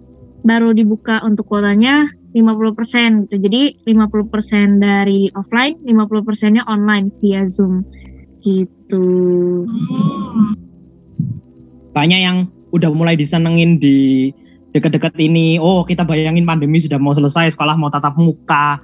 baru 0.41 0.73
dibuka 0.73 1.21
untuk 1.25 1.49
kuotanya 1.53 2.09
50% 2.33 3.27
gitu. 3.27 3.37
Jadi 3.37 3.63
50% 3.85 4.79
dari 4.81 5.29
offline, 5.35 5.83
50%-nya 5.83 6.63
online 6.71 7.11
via 7.19 7.43
Zoom 7.45 7.85
gitu. 8.41 9.05
Banyak 11.93 12.21
yang 12.21 12.49
udah 12.71 12.91
mulai 12.95 13.19
disenengin 13.19 13.83
di 13.83 14.31
deket-deket 14.75 15.15
ini. 15.19 15.59
Oh, 15.59 15.83
kita 15.83 16.07
bayangin 16.07 16.47
pandemi 16.47 16.79
sudah 16.83 16.99
mau 16.99 17.15
selesai, 17.15 17.55
sekolah 17.55 17.75
mau 17.75 17.91
tatap 17.91 18.15
muka, 18.19 18.79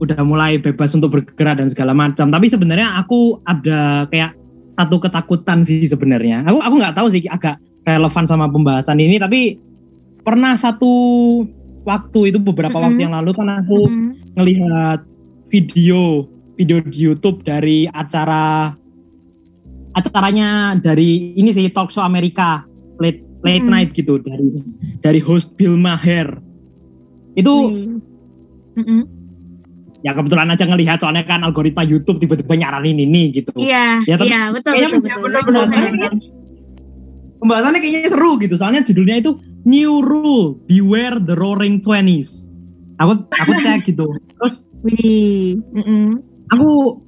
udah 0.00 0.20
mulai 0.26 0.58
bebas 0.60 0.92
untuk 0.92 1.14
bergerak 1.14 1.60
dan 1.60 1.68
segala 1.72 1.96
macam. 1.96 2.28
Tapi 2.28 2.46
sebenarnya 2.48 3.00
aku 3.00 3.40
ada 3.44 4.08
kayak 4.08 4.36
satu 4.72 4.96
ketakutan 5.00 5.64
sih 5.64 5.84
sebenarnya. 5.84 6.44
Aku 6.48 6.58
aku 6.60 6.74
nggak 6.80 6.96
tahu 6.96 7.08
sih 7.12 7.24
agak 7.28 7.60
relevan 7.84 8.24
sama 8.24 8.48
pembahasan 8.48 8.98
ini, 9.00 9.20
tapi 9.20 9.58
pernah 10.22 10.54
satu 10.54 10.92
waktu 11.82 12.34
itu 12.34 12.38
beberapa 12.38 12.78
Mm-mm. 12.78 12.86
waktu 12.86 13.00
yang 13.02 13.14
lalu 13.14 13.30
kan 13.34 13.48
aku 13.50 13.90
Mm-mm. 13.90 14.38
ngelihat 14.38 15.02
video 15.50 16.30
video 16.54 16.78
di 16.84 16.98
YouTube 17.10 17.42
dari 17.42 17.90
acara 17.90 18.70
acaranya 19.92 20.78
dari 20.78 21.36
ini 21.36 21.50
sih 21.52 21.68
talk 21.74 21.90
show 21.90 22.06
Amerika 22.06 22.64
late 23.42 23.60
Mm-mm. 23.60 23.70
night 23.70 23.90
gitu 23.92 24.18
dari 24.18 24.46
dari 24.98 25.20
host 25.20 25.54
Bill 25.54 25.74
Maher 25.74 26.38
itu 27.34 27.50
Wih. 27.50 27.98
Mm-mm. 28.78 29.00
ya 30.00 30.12
kebetulan 30.12 30.48
aja 30.48 30.64
ngelihat 30.64 30.98
soalnya 30.98 31.22
kan 31.22 31.42
algoritma 31.42 31.82
YouTube 31.82 32.18
tiba-tiba 32.18 32.54
nyaranin 32.56 32.98
ini 32.98 33.30
gitu 33.30 33.50
Iya, 33.54 34.02
Ya, 34.02 34.14
tapi 34.16 34.28
iya 34.28 34.50
betul 34.50 34.72
kayaknya 34.74 34.88
betul 34.88 35.02
betul. 35.02 35.22
benar-benar 35.22 35.62
Betul, 35.62 35.70
benar. 35.70 35.92
betul. 35.92 36.12
pembahasannya 37.38 37.80
kayaknya 37.80 38.10
seru 38.10 38.32
gitu 38.38 38.54
soalnya 38.54 38.82
judulnya 38.82 39.16
itu 39.18 39.30
New 39.62 40.02
Rule 40.02 40.58
Beware 40.64 41.18
the 41.18 41.34
Roaring 41.34 41.78
Twenties 41.78 42.46
aku 42.98 43.26
aku 43.26 43.52
cek 43.60 43.80
gitu 43.90 44.06
terus 44.38 44.62
Wih. 44.82 45.58
Mm-mm. 45.70 46.18
aku 46.50 46.98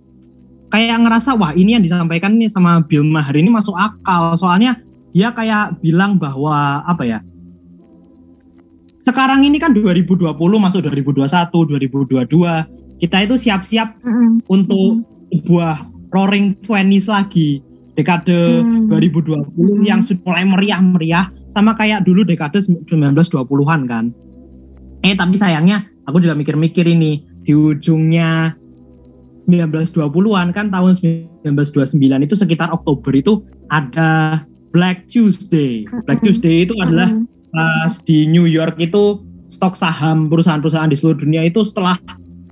kayak 0.70 0.99
ngerasa 1.03 1.35
wah 1.35 1.55
ini 1.55 1.79
yang 1.79 1.85
disampaikan 1.85 2.35
nih 2.35 2.51
sama 2.51 2.83
Bill 2.83 3.03
Maher 3.03 3.35
ini 3.35 3.47
masuk 3.47 3.75
akal 3.75 4.35
soalnya 4.35 4.75
dia 5.14 5.31
kayak 5.31 5.79
bilang 5.79 6.18
bahwa 6.18 6.83
apa 6.83 7.07
ya 7.07 7.18
sekarang 8.98 9.46
ini 9.46 9.62
kan 9.62 9.70
2020 9.70 10.27
masuk 10.35 10.81
2021 10.83 11.24
2022 11.55 12.98
kita 12.98 13.16
itu 13.22 13.35
siap-siap 13.38 14.00
Mm-mm. 14.03 14.42
untuk 14.50 15.07
sebuah 15.31 15.87
roaring 16.11 16.59
20s 16.62 17.07
lagi 17.07 17.62
dekade 17.94 18.62
Hmm. 18.62 18.90
2020 18.90 19.55
Hmm. 19.55 19.87
yang 19.87 20.00
sudah 20.03 20.22
mulai 20.27 20.44
meriah-meriah 20.46 21.31
sama 21.46 21.79
kayak 21.79 22.03
dulu 22.03 22.27
dekade 22.27 22.59
1920-an 22.59 23.81
kan. 23.87 24.11
Eh 25.03 25.14
tapi 25.14 25.38
sayangnya 25.38 25.87
aku 26.03 26.18
juga 26.18 26.35
mikir-mikir 26.35 26.83
ini 26.90 27.22
di 27.44 27.55
ujungnya 27.55 28.57
1920-an 29.46 30.50
kan 30.50 30.72
tahun 30.72 30.96
1929 31.44 32.24
itu 32.24 32.35
sekitar 32.35 32.72
Oktober 32.72 33.12
itu 33.14 33.44
ada 33.68 34.42
Black 34.74 35.06
Tuesday. 35.06 35.87
Black. 36.02 36.18
Tuesday 36.26 36.66
itu 36.66 36.74
adalah 36.82 37.14
pas 37.54 37.94
di 38.02 38.26
New 38.26 38.50
York 38.50 38.74
itu 38.82 39.22
stok 39.46 39.78
saham 39.78 40.26
perusahaan-perusahaan 40.26 40.90
di 40.90 40.98
seluruh 40.98 41.22
dunia 41.22 41.46
itu 41.46 41.62
setelah 41.62 41.94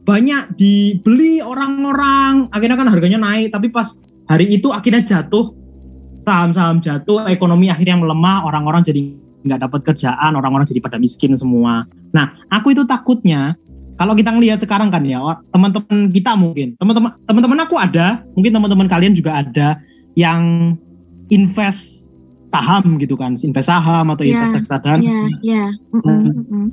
banyak 0.07 0.55
dibeli 0.55 1.43
orang-orang 1.43 2.47
akhirnya 2.55 2.79
kan 2.79 2.87
harganya 2.87 3.19
naik 3.19 3.51
tapi 3.51 3.75
pas 3.75 3.91
hari 4.31 4.55
itu 4.55 4.71
akhirnya 4.71 5.03
jatuh 5.03 5.51
saham-saham 6.23 6.79
jatuh 6.79 7.27
ekonomi 7.27 7.71
akhirnya 7.71 7.99
melemah 7.99 8.47
orang-orang 8.47 8.87
jadi 8.87 9.19
nggak 9.43 9.61
dapat 9.67 9.81
kerjaan 9.83 10.39
orang-orang 10.39 10.67
jadi 10.67 10.79
pada 10.79 11.03
miskin 11.03 11.35
semua 11.35 11.87
nah 12.15 12.35
aku 12.51 12.71
itu 12.71 12.87
takutnya 12.87 13.59
kalau 13.99 14.15
kita 14.15 14.31
ngelihat 14.31 14.63
sekarang 14.63 14.91
kan 14.91 15.03
ya 15.03 15.19
teman-teman 15.51 16.11
kita 16.15 16.39
mungkin 16.39 16.79
teman-teman 16.79 17.11
teman-teman 17.27 17.59
aku 17.67 17.75
ada 17.79 18.23
mungkin 18.35 18.55
teman-teman 18.55 18.87
kalian 18.87 19.15
juga 19.15 19.43
ada 19.43 19.79
yang 20.15 20.75
invest 21.31 22.02
saham 22.53 23.01
gitu 23.01 23.17
kan 23.17 23.33
invest 23.41 23.73
saham 23.73 24.13
atau 24.13 24.23
Iya, 24.23 24.45
invest 24.45 24.55
reksadana 24.61 25.01
Iya, 25.01 25.21
iya. 25.41 25.65
Mm-mm, 25.97 26.21
mm-mm. 26.29 26.65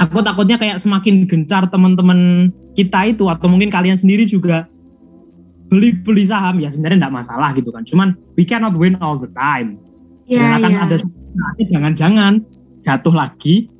aku 0.00 0.24
takutnya 0.24 0.56
kayak 0.56 0.80
semakin 0.80 1.28
gencar 1.28 1.68
teman-teman 1.68 2.50
kita 2.72 3.12
itu 3.12 3.28
atau 3.28 3.46
mungkin 3.52 3.68
kalian 3.68 4.00
sendiri 4.00 4.24
juga 4.24 4.64
beli-beli 5.68 6.24
saham 6.24 6.62
ya 6.62 6.72
sebenarnya 6.72 7.04
enggak 7.04 7.16
masalah 7.20 7.52
gitu 7.52 7.68
kan 7.68 7.84
cuman 7.84 8.16
we 8.38 8.48
cannot 8.48 8.72
win 8.72 8.96
all 9.04 9.20
the 9.20 9.28
time 9.36 9.76
Iya, 10.26 10.42
dan 10.42 10.50
akan 10.58 10.72
iya. 10.72 10.80
ada 10.88 10.96
jangan-jangan 11.70 12.32
jatuh 12.82 13.14
lagi 13.14 13.70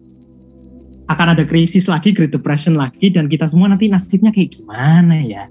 akan 1.07 1.39
ada 1.39 1.43
krisis 1.47 1.87
lagi 1.87 2.11
Great 2.11 2.35
Depression 2.35 2.75
lagi 2.75 3.11
dan 3.15 3.31
kita 3.31 3.47
semua 3.47 3.71
nanti 3.71 3.87
nasibnya 3.87 4.35
kayak 4.35 4.59
gimana 4.59 5.23
ya 5.23 5.47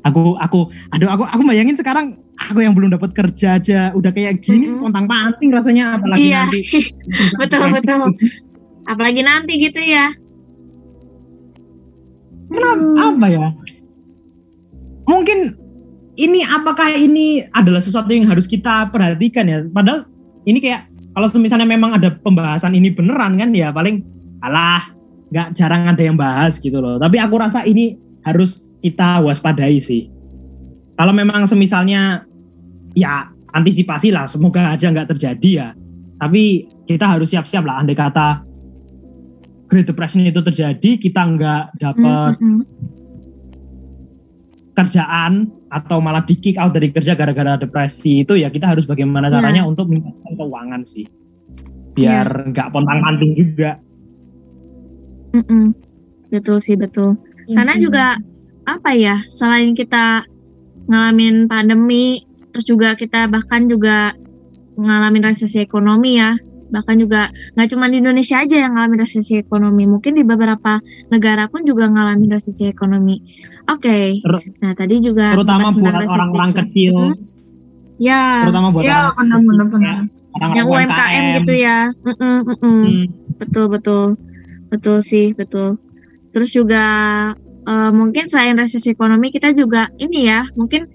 aku 0.00 0.36
aku 0.40 0.60
aduh 0.90 1.08
aku 1.12 1.24
aku 1.28 1.42
bayangin 1.44 1.76
sekarang 1.76 2.16
aku 2.40 2.64
yang 2.64 2.72
belum 2.72 2.88
dapat 2.92 3.12
kerja 3.12 3.60
aja 3.60 3.92
udah 3.92 4.08
kayak 4.10 4.40
gini 4.40 4.72
Mm-mm. 4.72 4.80
kontang 4.80 5.04
panting 5.04 5.52
rasanya 5.52 6.00
apalagi 6.00 6.32
Iya. 6.32 6.48
nanti 6.48 6.60
Betul, 7.40 7.60
betul. 7.72 8.00
Apalagi 8.88 9.20
nanti 9.22 9.52
gitu 9.60 9.78
ya. 9.78 10.08
Kenapa 12.50 13.14
apa 13.14 13.26
ya? 13.30 13.46
Mungkin 15.06 15.38
ini 16.18 16.40
apakah 16.42 16.90
ini 16.98 17.46
adalah 17.54 17.78
sesuatu 17.78 18.10
yang 18.10 18.26
harus 18.26 18.50
kita 18.50 18.90
perhatikan 18.90 19.46
ya? 19.46 19.58
Padahal 19.70 20.10
ini 20.42 20.58
kayak 20.58 20.90
kalau 21.14 21.26
misalnya 21.38 21.68
memang 21.68 21.94
ada 21.94 22.14
pembahasan 22.18 22.74
ini 22.74 22.90
beneran 22.90 23.38
kan 23.38 23.50
ya 23.54 23.70
paling 23.70 24.02
alah 24.42 24.90
nggak 25.30 25.54
jarang 25.54 25.86
ada 25.86 26.02
yang 26.02 26.18
bahas 26.18 26.58
gitu 26.58 26.78
loh. 26.82 26.98
Tapi 26.98 27.22
aku 27.22 27.34
rasa 27.38 27.62
ini 27.62 27.94
harus 28.22 28.76
kita 28.80 29.20
waspadai 29.24 29.80
sih. 29.80 30.08
Kalau 30.94 31.16
memang 31.16 31.48
semisalnya 31.48 32.28
ya 32.92 33.32
antisipasi 33.50 34.12
lah, 34.12 34.28
semoga 34.28 34.72
aja 34.72 34.92
nggak 34.92 35.16
terjadi 35.16 35.50
ya. 35.50 35.68
Tapi 36.20 36.68
kita 36.84 37.08
harus 37.16 37.32
siap-siap 37.32 37.64
lah. 37.64 37.80
Andai 37.80 37.96
kata 37.96 38.44
Great 39.70 39.86
Depression 39.88 40.20
itu 40.26 40.42
terjadi, 40.42 40.98
kita 40.98 41.22
nggak 41.24 41.64
dapat 41.80 42.36
Mm-mm. 42.36 42.60
kerjaan 44.74 45.48
atau 45.70 46.02
malah 46.02 46.26
di 46.26 46.34
kick 46.34 46.58
out 46.58 46.74
dari 46.74 46.90
kerja 46.90 47.14
gara-gara 47.14 47.54
depresi 47.54 48.26
itu 48.26 48.34
ya 48.34 48.50
kita 48.50 48.66
harus 48.66 48.90
bagaimana 48.90 49.30
Iya. 49.30 49.38
caranya 49.38 49.62
untuk 49.62 49.86
meningkatkan 49.86 50.34
keuangan 50.34 50.82
sih 50.82 51.06
biar 51.94 52.50
nggak 52.50 52.74
pontang-panting 52.74 53.38
juga 53.38 53.78
Mm-mm. 55.30 55.70
Betul 56.30 56.58
sih, 56.58 56.74
betul. 56.74 57.14
Karena 57.52 57.74
juga 57.76 58.06
apa 58.64 58.90
ya, 58.94 59.16
selain 59.26 59.74
kita 59.74 60.22
ngalamin 60.86 61.46
pandemi, 61.46 62.22
terus 62.50 62.66
juga 62.66 62.94
kita 62.94 63.26
bahkan 63.30 63.66
juga 63.66 64.14
ngalamin 64.74 65.22
resesi 65.24 65.58
ekonomi 65.60 66.18
ya. 66.18 66.34
Bahkan 66.70 66.96
juga 67.02 67.26
nggak 67.58 67.68
cuma 67.74 67.90
di 67.90 67.98
Indonesia 67.98 68.38
aja 68.38 68.56
yang 68.56 68.78
ngalamin 68.78 69.02
resesi 69.02 69.34
ekonomi, 69.34 69.90
mungkin 69.90 70.14
di 70.14 70.22
beberapa 70.22 70.78
negara 71.10 71.50
pun 71.50 71.66
juga 71.66 71.90
ngalamin 71.90 72.30
resesi 72.30 72.70
ekonomi. 72.70 73.18
Oke. 73.66 74.22
Ter- 74.22 74.46
Nah, 74.62 74.72
tadi 74.78 75.02
juga 75.02 75.34
terutama 75.34 75.70
buat 75.74 76.06
orang-orang 76.06 76.50
kecil 76.54 76.94
Mm, 76.94 77.16
Ya, 78.00 78.48
terutama 78.48 78.72
buat 78.72 78.80
ya 78.80 79.12
orang 79.12 79.44
benar-benar 79.44 79.96
yang 80.56 80.66
UMKM 80.66 81.22
gitu 81.42 81.52
ya. 81.52 81.78
Mm-mm, 82.00 82.36
mm-mm. 82.48 82.80
Hmm, 82.80 83.04
Betul 83.36 83.68
betul 83.68 84.16
betul 84.72 84.96
sih 85.04 85.36
betul. 85.36 85.76
Terus 86.30 86.50
juga 86.54 86.84
eh, 87.66 87.92
mungkin 87.92 88.26
selain 88.30 88.58
resesi 88.58 88.94
ekonomi 88.94 89.30
kita 89.34 89.54
juga 89.54 89.90
ini 89.98 90.26
ya 90.26 90.46
mungkin 90.54 90.86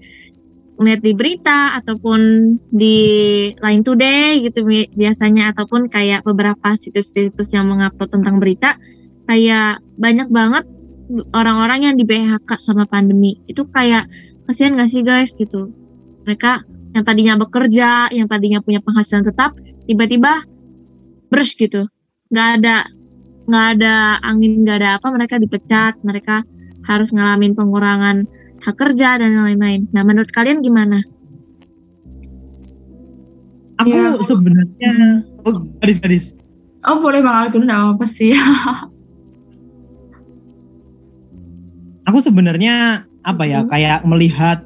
melihat 0.76 1.00
di 1.00 1.12
berita 1.16 1.72
ataupun 1.80 2.20
di 2.68 2.96
Line 3.56 3.84
Today 3.84 4.44
gitu 4.44 4.60
bi- 4.68 4.92
biasanya 4.92 5.56
ataupun 5.56 5.88
kayak 5.88 6.20
beberapa 6.20 6.76
situs-situs 6.76 7.56
yang 7.56 7.72
mengupload 7.72 8.12
tentang 8.12 8.36
berita 8.36 8.76
kayak 9.24 9.80
banyak 9.96 10.28
banget 10.28 10.68
orang-orang 11.32 11.90
yang 11.90 11.94
di 11.96 12.04
PHK 12.04 12.50
sama 12.60 12.84
pandemi. 12.84 13.40
Itu 13.48 13.66
kayak 13.72 14.10
kasihan 14.44 14.76
gak 14.76 14.90
sih 14.90 15.02
guys 15.02 15.32
gitu. 15.32 15.72
Mereka 16.28 16.66
yang 16.92 17.04
tadinya 17.04 17.34
bekerja 17.40 18.12
yang 18.12 18.28
tadinya 18.28 18.60
punya 18.60 18.80
penghasilan 18.84 19.24
tetap 19.24 19.56
tiba-tiba 19.88 20.44
brush 21.32 21.56
gitu. 21.56 21.88
Nggak 22.32 22.48
ada 22.60 22.76
nggak 23.46 23.66
ada 23.78 24.18
angin 24.20 24.62
nggak 24.62 24.76
ada 24.82 24.90
apa 24.98 25.06
mereka 25.10 25.38
dipecat 25.38 25.94
mereka 26.02 26.42
harus 26.84 27.10
ngalamin 27.10 27.54
pengurangan 27.54 28.26
hak 28.60 28.74
kerja 28.74 29.16
dan 29.16 29.34
lain-lain 29.34 29.86
nah 29.90 30.02
menurut 30.02 30.30
kalian 30.30 30.60
gimana 30.60 31.02
aku 33.76 33.92
Ya. 33.92 34.12
sebenarnya 34.18 34.92
oh, 35.42 35.64
gadis 35.78 36.00
gadis 36.00 36.26
Oh 36.86 37.02
boleh 37.02 37.18
banget 37.18 37.50
itu 37.50 37.66
enggak 37.66 37.82
apa-apa 37.82 38.06
sih. 38.06 38.30
aku 42.06 42.18
sebenarnya 42.22 43.02
apa 43.26 43.42
ya 43.42 43.66
Mhm. 43.66 43.68
kayak 43.68 44.00
melihat 44.06 44.58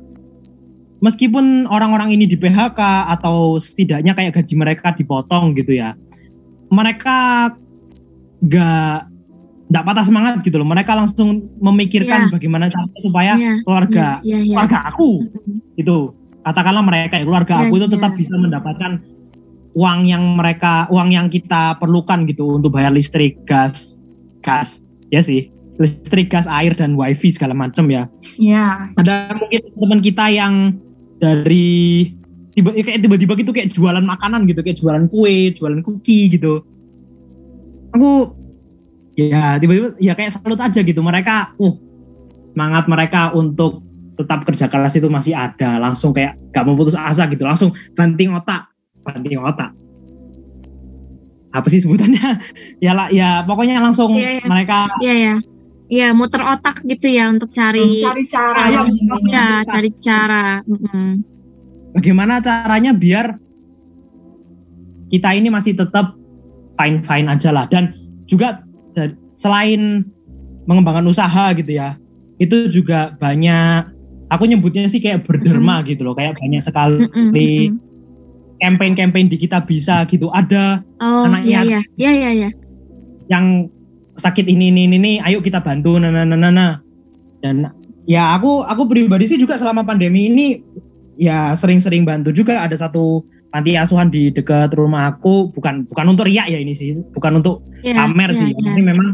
meskipun 1.01 1.64
orang-orang 1.64 2.12
ini 2.12 2.29
di 2.29 2.37
PHK 2.37 2.77
atau 3.09 3.57
setidaknya 3.57 4.12
kayak 4.12 4.37
gaji 4.37 4.53
mereka 4.53 4.93
dipotong 4.93 5.57
gitu 5.57 5.81
ya 5.81 5.97
mereka 6.69 7.49
nggak 8.40 8.96
nggak 9.70 9.85
patah 9.87 10.05
semangat 10.05 10.35
gitu 10.42 10.59
loh 10.59 10.66
mereka 10.66 10.98
langsung 10.98 11.46
memikirkan 11.62 12.26
bagaimana 12.35 12.66
caranya 12.66 13.00
supaya 13.00 13.33
Iya, 13.38 13.53
keluarga 13.62 14.07
iya, 14.26 14.38
iya. 14.42 14.55
keluarga 14.59 14.79
aku 14.90 15.11
itu 15.79 15.96
katakanlah 16.42 16.83
mereka 16.83 17.14
ya 17.22 17.24
keluarga 17.29 17.55
Iya, 17.55 17.62
aku 17.70 17.74
itu 17.79 17.87
iya. 17.87 17.94
tetap 17.94 18.12
bisa 18.18 18.35
mendapatkan 18.35 18.92
uang 19.70 20.00
yang 20.11 20.24
mereka 20.35 20.90
uang 20.90 21.14
yang 21.14 21.31
kita 21.31 21.79
perlukan 21.79 22.26
gitu 22.26 22.59
untuk 22.59 22.74
bayar 22.74 22.90
listrik 22.90 23.38
gas 23.46 23.94
gas 24.42 24.83
ya 25.14 25.22
sih 25.22 25.46
listrik 25.79 26.26
gas 26.35 26.50
air 26.50 26.74
dan 26.74 26.98
wifi 26.98 27.31
segala 27.31 27.55
macam 27.55 27.87
ya 27.87 28.11
Iya. 28.35 28.90
ada 28.98 29.31
mungkin 29.38 29.61
teman 29.70 30.00
kita 30.03 30.24
yang 30.35 30.74
dari 31.22 32.11
ya 32.59 32.66
kayak 32.66 33.07
tiba-tiba 33.07 33.33
gitu 33.38 33.55
kayak 33.55 33.70
jualan 33.70 34.03
makanan 34.03 34.50
gitu 34.50 34.66
kayak 34.66 34.83
jualan 34.83 35.07
kue 35.07 35.55
jualan 35.55 35.79
cookie 35.87 36.26
gitu 36.35 36.66
aku 37.90 38.35
ya 39.18 39.59
tiba-tiba 39.61 39.94
ya 40.00 40.12
kayak 40.14 40.33
salut 40.35 40.61
aja 40.61 40.81
gitu. 40.81 41.00
Mereka 41.03 41.55
uh 41.59 41.74
semangat 42.50 42.90
mereka 42.90 43.31
untuk 43.35 43.83
tetap 44.18 44.44
kerja 44.44 44.66
keras 44.66 44.94
itu 44.98 45.07
masih 45.07 45.35
ada. 45.37 45.79
Langsung 45.81 46.11
kayak 46.14 46.37
gak 46.50 46.64
mau 46.66 46.74
putus 46.79 46.98
asa 46.98 47.26
gitu. 47.31 47.42
Langsung 47.46 47.70
banting 47.94 48.35
otak. 48.35 48.70
Banting 49.03 49.40
otak. 49.40 49.72
Apa 51.50 51.66
sih 51.66 51.83
sebutannya? 51.83 52.38
Ya 52.85 52.94
lah 52.96 53.11
ya 53.12 53.42
pokoknya 53.44 53.83
langsung 53.83 54.16
Iya, 54.16 54.40
iya. 54.40 54.44
mereka 54.48 54.79
iya 55.05 55.14
ya 55.14 55.35
iya 55.90 56.09
muter 56.14 56.40
otak 56.40 56.81
gitu 56.87 57.11
ya 57.11 57.29
untuk 57.29 57.50
cari 57.50 58.00
Cari 58.00 58.24
cara. 58.31 58.70
Ayo, 58.70 58.83
ya 59.26 59.66
cari 59.66 59.90
cara. 59.98 60.62
bagaimana 61.90 62.38
caranya 62.38 62.94
biar 62.94 63.35
kita 65.11 65.35
ini 65.35 65.50
masih 65.50 65.74
tetap 65.74 66.14
fine 66.81 67.05
fine 67.05 67.29
aja 67.29 67.53
lah. 67.53 67.69
Dan 67.69 67.93
juga 68.25 68.64
da- 68.97 69.12
selain 69.37 70.09
mengembangkan 70.64 71.05
usaha 71.05 71.53
gitu 71.53 71.77
ya 71.77 72.01
itu 72.40 72.73
juga 72.73 73.12
banyak 73.21 73.93
aku 74.33 74.49
nyebutnya 74.49 74.88
sih 74.88 74.97
kayak 75.05 75.29
berderma 75.29 75.85
gitu 75.85 76.09
loh. 76.09 76.16
Kayak 76.16 76.40
banyak 76.40 76.64
sekali 76.64 77.05
Mm-mm, 77.05 77.37
mm-mm. 77.37 77.77
campaign-campaign 78.64 79.29
di 79.29 79.37
kita 79.37 79.61
bisa 79.61 80.09
gitu. 80.09 80.33
Ada 80.33 80.81
oh 81.05 81.29
anak 81.29 81.45
iya 81.45 81.61
iya. 81.69 81.81
iya 82.01 82.11
iya 82.16 82.31
iya. 82.33 82.51
Yang 83.29 83.69
sakit 84.16 84.49
ini 84.49 84.73
ini 84.73 84.88
ini, 84.88 84.97
ini 84.97 85.12
ayo 85.21 85.45
kita 85.45 85.61
bantu 85.61 86.01
nah 86.01 86.09
nah 86.09 86.25
nah, 86.25 86.49
nah. 86.49 86.73
dan 87.45 87.69
Ya 88.09 88.35
aku 88.35 88.66
aku 88.66 88.90
pribadi 88.90 89.31
sih 89.31 89.38
juga 89.38 89.55
selama 89.55 89.87
pandemi 89.87 90.27
ini 90.27 90.59
ya 91.18 91.55
sering-sering 91.57 92.07
bantu 92.07 92.31
juga 92.31 92.62
ada 92.62 92.75
satu 92.77 93.25
panti 93.51 93.75
asuhan 93.75 94.11
di 94.11 94.31
dekat 94.31 94.70
rumah 94.79 95.11
aku 95.16 95.51
bukan 95.51 95.87
bukan 95.90 96.07
untuk 96.14 96.31
riak 96.31 96.46
ya 96.46 96.59
ini 96.62 96.70
sih 96.75 96.94
bukan 97.11 97.42
untuk 97.42 97.66
Iya, 97.83 97.96
pamer 97.96 98.31
iya, 98.31 98.38
sih 98.38 98.51
iya. 98.55 98.70
ini 98.77 98.83
memang 98.85 99.09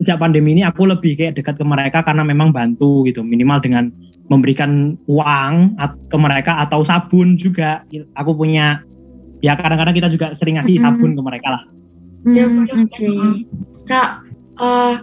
sejak 0.00 0.16
pandemi 0.22 0.54
ini 0.56 0.62
aku 0.64 0.86
lebih 0.88 1.18
kayak 1.18 1.36
dekat 1.36 1.58
ke 1.58 1.64
mereka 1.66 2.00
karena 2.06 2.22
memang 2.24 2.54
bantu 2.54 3.04
gitu 3.04 3.20
minimal 3.26 3.58
dengan 3.60 3.90
memberikan 4.30 4.94
uang 5.10 5.74
ke 6.06 6.16
mereka 6.16 6.62
atau 6.62 6.86
sabun 6.86 7.34
juga 7.34 7.82
aku 8.14 8.32
punya 8.38 8.80
ya 9.42 9.58
kadang-kadang 9.58 9.96
kita 9.96 10.08
juga 10.08 10.32
sering 10.36 10.56
ngasih 10.56 10.78
Mm-mm. 10.78 10.86
sabun 10.86 11.12
ke 11.18 11.22
mereka 11.24 11.48
lah 11.58 11.62
Ya, 12.28 12.44
Hmm, 12.44 12.68
benar. 12.68 12.84
Oke. 12.84 13.08
Kak, 13.88 14.10
eh, 14.60 14.94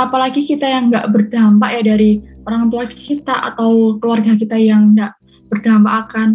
apalagi 0.00 0.40
kita 0.48 0.64
yang 0.64 0.88
nggak 0.88 1.12
berdampak 1.12 1.70
ya 1.76 1.82
dari 1.92 2.24
orang 2.48 2.72
tua 2.72 2.88
kita 2.88 3.52
atau 3.52 4.00
keluarga 4.00 4.32
kita 4.40 4.56
yang 4.56 4.96
nggak 4.96 5.12
berdampak 5.48 6.08
akan 6.08 6.28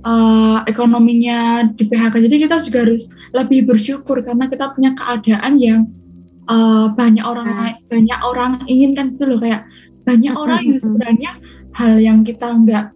eh, 0.00 0.58
ekonominya 0.68 1.70
di 1.76 1.84
PHK. 1.88 2.14
Jadi 2.24 2.36
kita 2.48 2.56
juga 2.64 2.78
harus 2.88 3.12
lebih 3.36 3.68
bersyukur 3.68 4.24
karena 4.24 4.48
kita 4.48 4.72
punya 4.72 4.96
keadaan 4.96 5.60
yang 5.60 5.80
eh, 6.48 6.86
banyak 6.92 7.24
orang 7.24 7.46
Nah. 7.50 7.74
banyak 7.88 8.20
orang 8.24 8.52
inginkan 8.66 9.16
itu 9.16 9.24
loh 9.28 9.38
kayak 9.40 9.68
banyak 10.04 10.34
orang 10.34 10.62
yang 10.64 10.80
sebenarnya 10.80 11.30
hal 11.76 11.94
yang 12.02 12.18
kita 12.26 12.50
nggak 12.50 12.90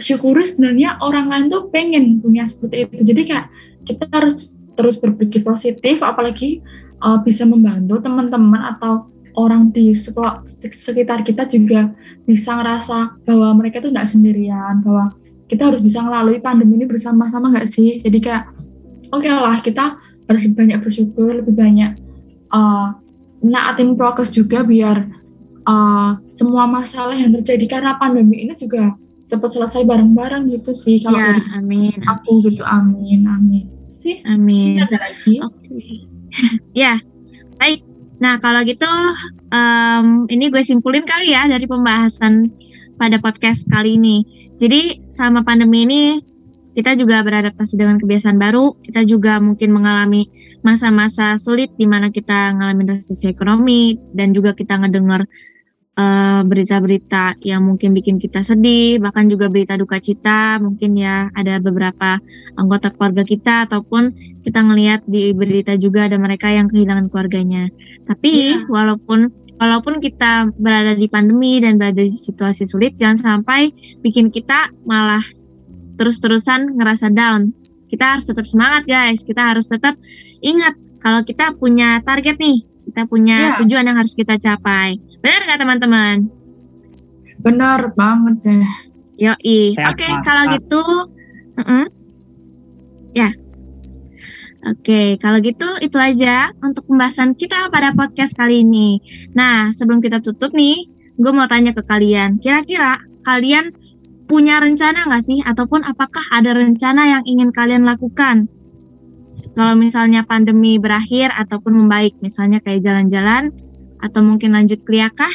syukuri 0.00 0.42
sebenarnya 0.46 0.98
orang 1.02 1.30
lain 1.30 1.46
tuh 1.50 1.70
pengen 1.70 2.18
punya 2.18 2.46
seperti 2.46 2.88
itu. 2.88 3.14
Jadi 3.14 3.22
kayak 3.30 3.46
kita 3.84 4.04
harus 4.10 4.54
terus 4.74 4.98
berpikir 4.98 5.46
positif 5.46 6.02
apalagi 6.02 6.58
uh, 7.02 7.22
bisa 7.22 7.46
membantu 7.46 8.02
teman-teman 8.02 8.74
atau 8.74 9.06
orang 9.34 9.70
di 9.74 9.90
sekitar 9.94 11.26
kita 11.26 11.46
juga 11.50 11.90
bisa 12.24 12.56
ngerasa 12.56 13.20
bahwa 13.26 13.52
mereka 13.58 13.82
tuh 13.82 13.90
nggak 13.90 14.08
sendirian 14.08 14.80
bahwa 14.80 15.12
kita 15.50 15.68
harus 15.70 15.80
bisa 15.84 16.00
melalui 16.00 16.40
pandemi 16.40 16.80
ini 16.80 16.86
bersama-sama 16.88 17.52
nggak 17.52 17.68
sih 17.68 18.00
jadi 18.00 18.18
kayak 18.22 18.44
oke 19.12 19.28
lah 19.28 19.58
kita 19.60 19.98
harus 20.24 20.40
lebih 20.48 20.56
banyak 20.56 20.78
bersyukur 20.80 21.30
lebih 21.44 21.52
banyak 21.52 21.98
uh, 22.54 22.96
naatin 23.44 23.92
prokes 23.98 24.32
juga 24.32 24.64
biar 24.64 25.04
uh, 25.68 26.16
semua 26.32 26.64
masalah 26.64 27.12
yang 27.18 27.34
terjadi 27.42 27.78
karena 27.78 28.00
pandemi 28.00 28.46
ini 28.46 28.56
juga 28.56 28.96
cepat 29.28 29.50
selesai 29.56 29.84
bareng-bareng 29.84 30.48
gitu 30.52 30.72
sih 30.72 31.00
kalau 31.04 31.16
Ya, 31.20 31.40
amin. 31.56 31.96
aku 32.08 32.44
gitu 32.48 32.64
amin 32.64 33.24
amin 33.28 33.64
sih 33.88 34.20
Amin. 34.28 34.76
ini 34.76 34.84
ada 34.84 34.98
lagi 35.00 35.40
Oke. 35.40 35.76
ya. 36.76 36.98
Nah, 38.22 38.38
kalau 38.38 38.62
gitu 38.62 38.86
em, 39.50 40.26
ini 40.30 40.50
gue 40.50 40.62
simpulin 40.62 41.02
kali 41.02 41.34
ya 41.34 41.50
dari 41.50 41.66
pembahasan 41.66 42.50
pada 42.94 43.18
podcast 43.18 43.66
kali 43.66 43.98
ini. 43.98 44.22
Jadi, 44.54 45.06
selama 45.10 45.42
pandemi 45.42 45.82
ini 45.82 46.02
kita 46.74 46.98
juga 46.98 47.22
beradaptasi 47.22 47.78
dengan 47.78 47.98
kebiasaan 48.02 48.38
baru. 48.38 48.74
Kita 48.82 49.06
juga 49.06 49.38
mungkin 49.38 49.70
mengalami 49.70 50.26
masa-masa 50.66 51.38
sulit 51.38 51.70
di 51.78 51.86
mana 51.86 52.10
kita 52.10 52.54
ngalamin 52.58 52.98
resesi 52.98 53.30
ekonomi 53.30 53.94
dan 54.10 54.34
juga 54.34 54.56
kita 54.56 54.82
ngedenger 54.82 55.28
eh, 55.94 56.40
berita-berita 56.42 57.38
yang 57.46 57.62
mungkin 57.70 57.94
bikin 57.94 58.18
kita 58.18 58.42
sedih, 58.42 58.98
bahkan 58.98 59.30
juga 59.30 59.46
berita 59.46 59.78
duka 59.78 60.02
cita. 60.02 60.58
Mungkin 60.58 60.98
ya 60.98 61.30
ada 61.30 61.62
beberapa 61.62 62.18
anggota 62.58 62.90
keluarga 62.90 63.22
kita 63.22 63.70
ataupun 63.70 64.10
kita 64.42 64.60
ngelihat 64.66 65.06
di 65.06 65.30
berita 65.32 65.78
juga 65.78 66.10
ada 66.10 66.18
mereka 66.18 66.50
yang 66.50 66.66
kehilangan 66.66 67.06
keluarganya. 67.08 67.70
Tapi 68.04 68.58
Iya. 68.58 68.66
walaupun 68.68 69.30
walaupun 69.62 70.02
kita 70.02 70.50
berada 70.58 70.98
di 70.98 71.06
pandemi 71.06 71.62
dan 71.62 71.78
berada 71.78 72.02
di 72.02 72.10
situasi 72.10 72.66
sulit, 72.66 72.98
jangan 72.98 73.16
sampai 73.16 73.70
bikin 74.02 74.34
kita 74.34 74.74
malah 74.84 75.22
terus-terusan 75.94 76.74
ngerasa 76.74 77.14
down. 77.14 77.54
Kita 77.86 78.18
harus 78.18 78.26
tetap 78.26 78.44
semangat 78.50 78.82
guys. 78.90 79.22
Kita 79.22 79.54
harus 79.54 79.70
tetap 79.70 79.94
ingat 80.42 80.74
kalau 80.98 81.22
kita 81.22 81.54
punya 81.54 82.02
target 82.02 82.34
nih, 82.40 82.66
kita 82.90 83.06
punya 83.06 83.36
Iya. 83.54 83.62
tujuan 83.62 83.86
yang 83.86 83.96
harus 84.00 84.16
kita 84.18 84.34
capai. 84.40 84.98
Benar 85.24 85.40
nggak 85.48 85.60
teman-teman? 85.64 86.16
benar 87.44 87.92
banget 87.92 88.36
deh 88.40 88.68
Yoi. 89.14 89.78
Sehat, 89.78 89.94
Oke, 89.94 90.10
sehat. 90.10 90.26
kalau 90.26 90.42
gitu, 90.50 90.82
mm-mm. 91.54 91.84
ya. 93.14 93.30
Oke, 94.66 95.22
kalau 95.22 95.38
gitu 95.38 95.70
itu 95.78 95.94
aja 96.02 96.50
untuk 96.58 96.90
pembahasan 96.90 97.38
kita 97.38 97.70
pada 97.70 97.94
podcast 97.94 98.34
kali 98.34 98.66
ini. 98.66 98.98
Nah, 99.38 99.70
sebelum 99.70 100.02
kita 100.02 100.18
tutup 100.18 100.50
nih, 100.50 100.90
gue 101.14 101.30
mau 101.30 101.46
tanya 101.46 101.70
ke 101.70 101.86
kalian, 101.86 102.42
kira-kira 102.42 102.98
kalian 103.22 103.70
punya 104.26 104.58
rencana 104.58 105.06
nggak 105.06 105.22
sih, 105.22 105.38
ataupun 105.46 105.86
apakah 105.86 106.26
ada 106.34 106.50
rencana 106.58 107.14
yang 107.14 107.22
ingin 107.22 107.54
kalian 107.54 107.86
lakukan? 107.86 108.50
Kalau 109.54 109.78
misalnya 109.78 110.26
pandemi 110.26 110.82
berakhir 110.82 111.30
ataupun 111.38 111.86
membaik, 111.86 112.18
misalnya 112.18 112.58
kayak 112.58 112.82
jalan-jalan, 112.82 113.54
atau 114.02 114.20
mungkin 114.24 114.54
lanjut 114.56 114.82
kuliah 114.82 115.12
kah? 115.12 115.32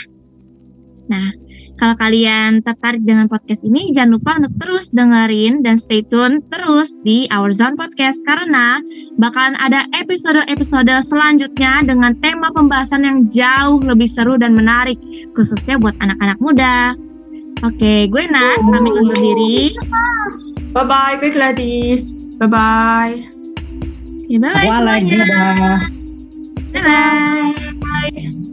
Nah, 1.09 1.31
kalau 1.75 1.95
kalian 1.95 2.59
tertarik 2.59 3.01
dengan 3.07 3.31
podcast 3.31 3.63
ini, 3.63 3.95
jangan 3.95 4.19
lupa 4.19 4.35
untuk 4.35 4.51
terus 4.59 4.91
dengerin 4.91 5.63
dan 5.63 5.79
stay 5.79 6.03
tune 6.03 6.43
terus 6.51 6.91
di 7.07 7.23
Our 7.31 7.55
Zone 7.55 7.79
Podcast 7.79 8.19
karena 8.27 8.83
bakalan 9.15 9.55
ada 9.57 9.87
episode-episode 9.95 10.91
selanjutnya 11.01 11.81
dengan 11.87 12.13
tema 12.19 12.51
pembahasan 12.51 13.07
yang 13.07 13.17
jauh 13.31 13.79
lebih 13.79 14.11
seru 14.11 14.35
dan 14.35 14.53
menarik, 14.53 14.99
khususnya 15.31 15.79
buat 15.79 15.95
anak-anak 16.03 16.37
muda. 16.43 16.91
Oke, 17.63 18.07
gue 18.07 18.23
Nat, 18.27 18.59
pamit 18.59 18.93
undur 18.95 19.15
diri. 19.19 19.71
bye 20.69 20.85
bye 20.85 21.17
gue 21.17 21.33
Gladys 21.33 22.13
bye 22.37 22.45
bye 22.45 23.17
Ya, 24.29 24.37
bye-bye 24.37 24.69
semuanya. 24.69 25.25
Bye-bye. 26.69 27.57
bye 27.81 28.48